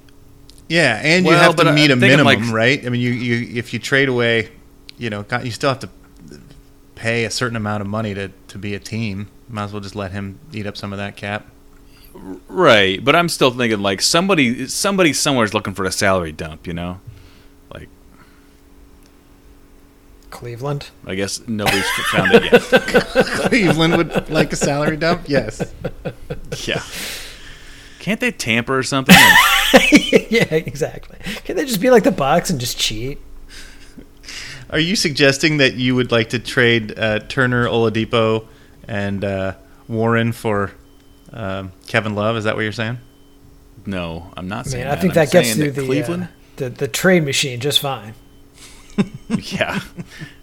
[0.68, 2.86] Yeah, and you Well, have to meet a I'm thinking, minimum, like- right?
[2.86, 4.50] I mean, you, you if you trade away,
[4.96, 5.90] you know, you still have to
[6.94, 9.28] pay a certain amount of money to to be a team.
[9.48, 11.46] Might as well just let him eat up some of that cap.
[12.48, 16.66] Right, but I'm still thinking like somebody, somebody somewhere is looking for a salary dump.
[16.66, 17.00] You know,
[17.72, 17.88] like
[20.30, 20.90] Cleveland.
[21.06, 22.62] I guess nobody's found it yet.
[23.26, 25.28] Cleveland would like a salary dump.
[25.28, 25.72] Yes.
[26.66, 26.82] Yeah.
[28.04, 29.16] Can't they tamper or something?
[30.28, 31.16] yeah, exactly.
[31.44, 33.18] Can they just be like the Bucks and just cheat?
[34.68, 38.46] Are you suggesting that you would like to trade uh, Turner, Oladipo,
[38.86, 39.54] and uh,
[39.88, 40.72] Warren for
[41.32, 42.36] um, Kevin Love?
[42.36, 42.98] Is that what you're saying?
[43.86, 45.00] no, I'm not I saying mean, I that.
[45.00, 46.22] think I'm that gets saying through that the, Cleveland.
[46.24, 46.26] uh,
[46.56, 48.12] the the trade machine just fine.
[49.38, 49.80] Yeah.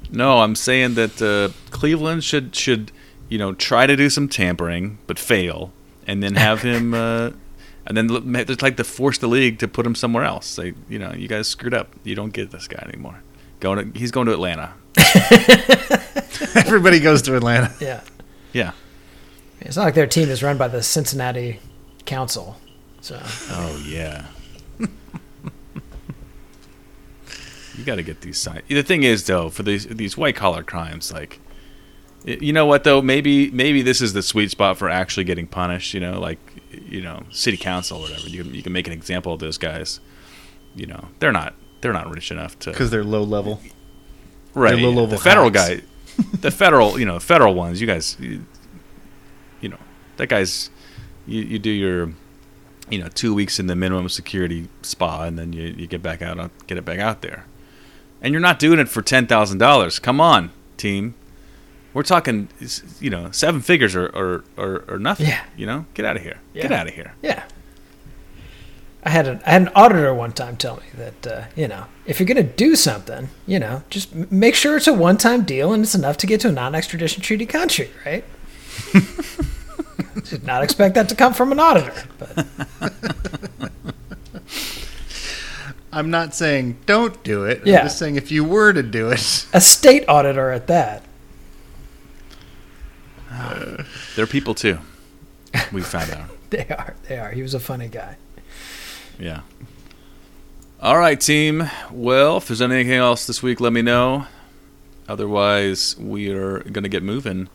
[0.09, 2.91] No, I'm saying that uh, Cleveland should should
[3.29, 5.71] you know try to do some tampering but fail,
[6.07, 7.31] and then have him, uh,
[7.85, 10.45] and then l- ma- just like to force the league to put him somewhere else.
[10.45, 11.93] Say, you know, you guys screwed up.
[12.03, 13.21] You don't get this guy anymore.
[13.59, 14.73] Going to, he's going to Atlanta.
[16.55, 17.73] Everybody goes to Atlanta.
[17.79, 18.01] Yeah,
[18.53, 18.71] Yeah.
[19.61, 21.59] it's not like their team is run by the Cincinnati
[22.05, 22.57] Council.
[23.01, 24.25] So Oh yeah.
[27.77, 28.63] you got to get these signed.
[28.67, 31.39] The thing is, though, for these these white collar crimes, like,
[32.25, 33.01] you know what though?
[33.01, 35.93] Maybe maybe this is the sweet spot for actually getting punished.
[35.93, 36.39] You know, like,
[36.91, 38.27] you know, city council or whatever.
[38.29, 39.99] You can, you can make an example of those guys.
[40.75, 43.59] You know, they're not they're not rich enough to Because they're low level.
[44.53, 44.77] right.
[44.77, 45.81] low level the federal guy,
[46.41, 47.81] the federal, you know, federal ones.
[47.81, 48.45] You guys, you,
[49.61, 49.79] you know,
[50.17, 50.69] that guy's.
[51.27, 52.13] You, you do your,
[52.89, 56.21] you know, two weeks in the minimum security spa, and then you, you get back
[56.21, 57.45] out, on- get it back out there,
[58.21, 59.99] and you're not doing it for ten thousand dollars.
[59.99, 61.13] Come on, team.
[61.93, 62.47] We're talking,
[62.99, 65.27] you know, seven figures or or, or, or nothing.
[65.27, 65.43] Yeah.
[65.57, 66.39] You know, get out of here.
[66.53, 67.13] Get out of here.
[67.21, 67.43] yeah,
[69.03, 71.85] I had an I had an auditor one time tell me that uh, you know
[72.05, 75.73] if you're gonna do something, you know, just make sure it's a one time deal
[75.73, 78.23] and it's enough to get to a non extradition treaty country, right?
[80.29, 82.45] Did not expect that to come from an auditor, but
[85.93, 87.65] I'm not saying don't do it.
[87.65, 87.79] Yeah.
[87.79, 89.45] I'm just saying if you were to do it.
[89.53, 91.03] a state auditor at that.
[94.15, 94.79] They're people too.
[95.71, 96.29] We found out.
[96.51, 96.95] They are.
[97.07, 97.31] They are.
[97.31, 98.17] He was a funny guy.
[99.17, 99.39] Yeah.
[100.81, 101.69] All right, team.
[101.89, 104.25] Well, if there's anything else this week, let me know.
[105.07, 107.47] Otherwise, we are going to get moving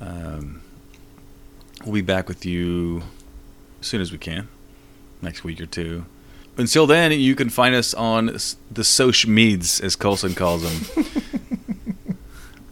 [0.00, 0.62] Um,
[1.84, 3.02] we'll be back with you
[3.80, 4.46] as soon as we can,
[5.20, 6.04] next week or two.
[6.56, 8.26] Until then, you can find us on
[8.70, 11.04] the social meds, as Colson calls them.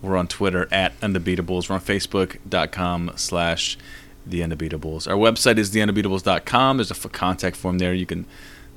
[0.02, 1.68] We're on Twitter at Undebeatables.
[1.68, 3.76] We're on Facebook.com slash
[4.26, 5.06] The Undebeatables.
[5.08, 6.78] Our website is TheUndebeatables.com.
[6.78, 7.92] There's a contact form there.
[7.92, 8.24] You can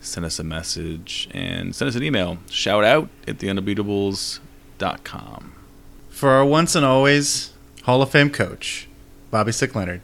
[0.01, 2.39] send us a message and send us an email.
[2.49, 5.53] Shout out at TheUndebeatables.com.
[6.09, 7.53] For our once and always
[7.83, 8.87] Hall of Fame coach,
[9.31, 10.01] Bobby Slick Leonard.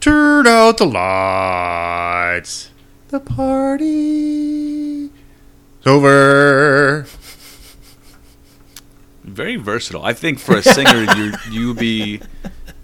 [0.00, 2.70] Turn out the lights.
[3.08, 5.10] The party's
[5.84, 7.04] over.
[9.30, 10.04] Very versatile.
[10.04, 12.20] I think for a singer, you you be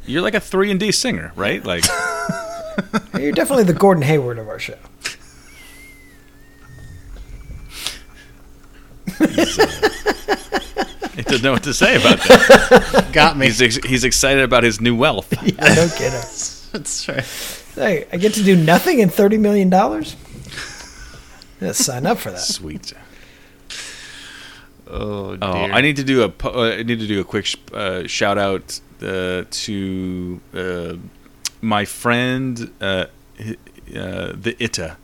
[0.06, 1.64] you're like a three and D singer, right?
[1.64, 1.84] Like
[3.18, 4.76] You're definitely the Gordon Hayward of our show.
[9.18, 9.26] he
[11.22, 13.10] doesn't know what to say about that.
[13.12, 13.46] Got me.
[13.46, 15.32] He's ex- he's excited about his new wealth.
[15.46, 16.12] Yeah, get kidding.
[16.72, 17.24] That's right.
[17.74, 20.16] Hey, I get to do nothing in thirty million dollars.
[21.60, 22.40] Let's sign up for that.
[22.40, 22.92] Sweet.
[24.88, 25.48] Oh, dear.
[25.48, 28.06] Oh, I need to do a uh, I need to do a quick sh- uh,
[28.06, 30.94] shout out uh, to uh,
[31.60, 33.06] my friend uh,
[33.40, 33.46] uh,
[33.88, 34.96] the Ita.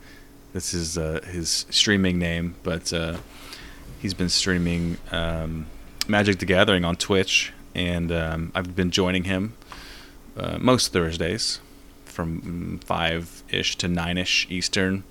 [0.53, 3.17] This is uh, his streaming name, but uh,
[4.01, 5.67] he's been streaming um,
[6.07, 9.55] Magic the Gathering on Twitch, and um, I've been joining him
[10.37, 11.61] uh, most Thursdays
[12.05, 15.05] from five ish to nine ish Eastern.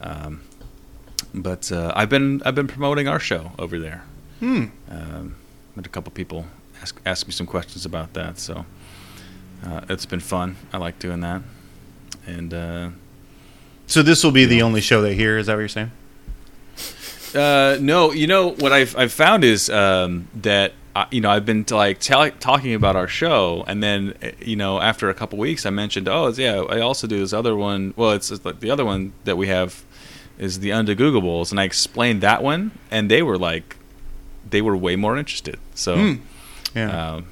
[0.00, 0.42] Um,
[1.34, 4.04] but uh, I've been I've been promoting our show over there.
[4.40, 4.66] Hmm.
[4.90, 5.36] Um,
[5.74, 6.46] had a couple people
[6.82, 8.64] ask ask me some questions about that, so
[9.64, 10.56] uh, it's been fun.
[10.72, 11.42] I like doing that,
[12.26, 12.88] and uh,
[13.86, 15.38] So this will be the only show they hear.
[15.38, 15.92] Is that what you're saying?
[17.34, 21.44] Uh, no, you know what I've I've found is um, that uh, you know I've
[21.44, 25.38] been like tell- talking about our show, and then uh, you know after a couple
[25.38, 27.92] weeks I mentioned, oh yeah, I also do this other one.
[27.96, 29.84] Well, it's, it's like the other one that we have
[30.38, 33.76] is the Undegoogleables, and I explained that one, and they were like,
[34.48, 35.58] they were way more interested.
[35.74, 35.96] So.
[35.96, 36.14] Hmm.
[36.74, 37.14] Yeah.
[37.14, 37.26] Um,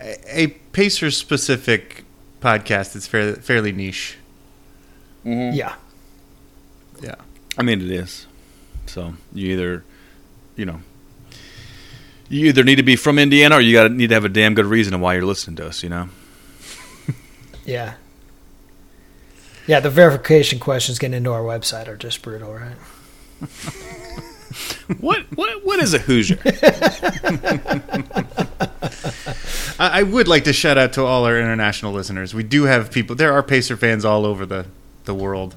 [0.00, 2.04] a, a Pacers specific
[2.40, 4.18] podcast that's fairly fairly niche.
[5.24, 5.74] Yeah.
[7.02, 7.14] Yeah.
[7.58, 8.26] I mean, it is.
[8.86, 9.84] So you either,
[10.54, 10.80] you know,
[12.28, 14.28] you either need to be from Indiana or you got to need to have a
[14.28, 15.82] damn good reason why you're listening to us.
[15.82, 16.08] You know.
[17.64, 17.94] Yeah.
[19.66, 22.76] Yeah, the verification questions getting into our website are just brutal, right?
[25.00, 26.38] What what what is a Hoosier?
[29.78, 32.32] I, I would like to shout out to all our international listeners.
[32.32, 33.16] We do have people.
[33.16, 34.66] There are Pacer fans all over the
[35.04, 35.54] the world.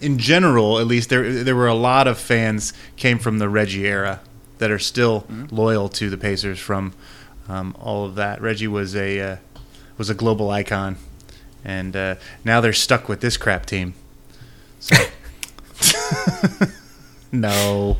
[0.00, 3.86] In general, at least there there were a lot of fans came from the Reggie
[3.86, 4.20] era
[4.58, 6.94] that are still loyal to the Pacers from
[7.48, 8.40] um, all of that.
[8.40, 9.36] Reggie was a uh,
[9.98, 10.96] was a global icon,
[11.64, 13.94] and uh, now they're stuck with this crap team.
[14.80, 14.96] So.
[17.32, 17.98] no.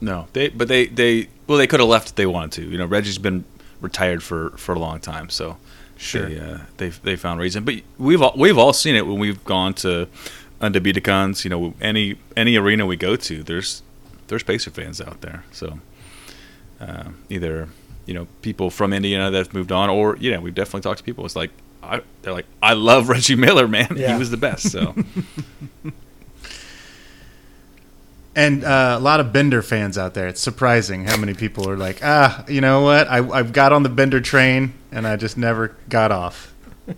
[0.00, 2.70] no, they but they they well they could have left if they wanted to.
[2.70, 3.44] You know, Reggie's been
[3.80, 5.56] retired for for a long time, so
[5.96, 6.28] Sure.
[6.28, 7.64] they uh, they they found reason.
[7.64, 10.06] But we've all, we've all seen it when we've gone to
[10.60, 11.44] Undebeatacons.
[11.44, 13.82] You know, any any arena we go to, there's
[14.28, 15.42] there's Pacer fans out there.
[15.50, 15.80] So
[16.80, 17.68] uh, either
[18.06, 21.04] you know people from Indiana that've moved on, or you know we've definitely talked to
[21.04, 21.24] people.
[21.24, 21.50] It's like
[21.82, 23.94] I, they're like, I love Reggie Miller, man.
[23.96, 24.12] Yeah.
[24.12, 24.70] He was the best.
[24.70, 24.94] So
[28.36, 30.28] And uh, a lot of Bender fans out there.
[30.28, 33.08] It's surprising how many people are like, ah, you know what?
[33.08, 36.54] I, I've got on the Bender train and I just never got off.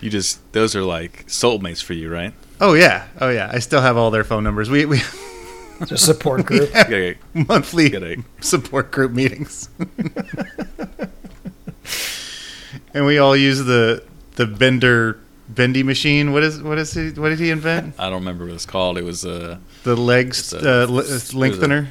[0.00, 2.32] you just those are like soulmates for you, right?
[2.60, 3.50] Oh yeah, oh yeah.
[3.52, 4.70] I still have all their phone numbers.
[4.70, 5.00] We we
[5.80, 6.68] It's a support group.
[6.68, 9.68] You gotta- monthly Gotta- support group meetings,
[12.94, 14.02] and we all use the
[14.36, 15.18] the Bender
[15.48, 16.32] bendy machine.
[16.32, 17.10] What is what is he?
[17.10, 17.94] What did he invent?
[17.98, 18.98] I don't remember what it's called.
[18.98, 21.88] It was uh, The legs a- uh, li- it's a- lengthener.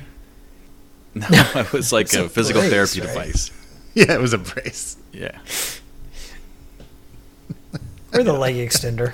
[1.16, 3.08] no, it was like a, a physical brace, therapy right?
[3.26, 3.52] device.
[3.94, 4.98] Yeah, it was a brace.
[5.12, 5.38] Yeah.
[8.14, 9.14] Or the leg extender.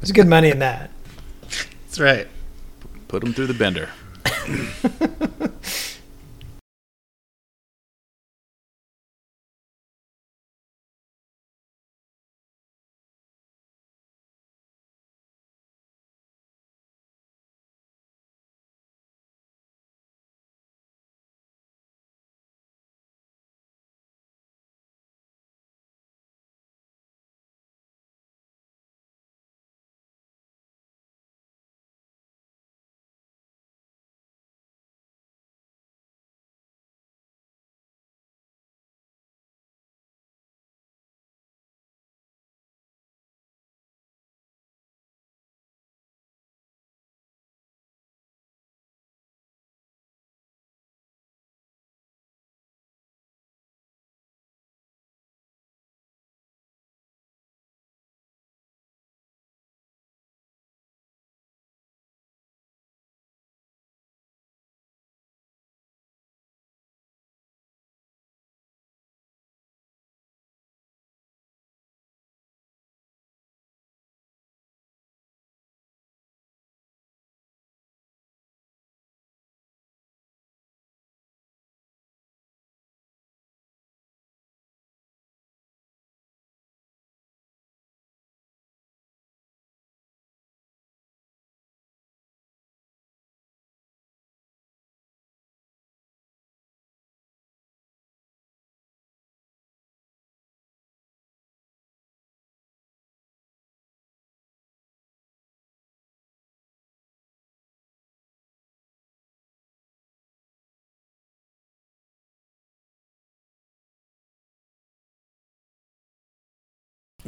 [0.00, 0.90] There's good money in that.
[1.42, 2.26] That's right.
[3.08, 3.90] Put them through the bender.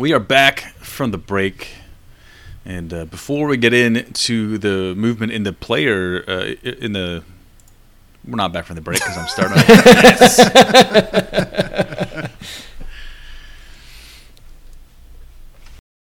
[0.00, 1.74] We are back from the break,
[2.64, 7.22] and uh, before we get into the movement in the player uh, in the,
[8.26, 9.58] we're not back from the break because I'm starting.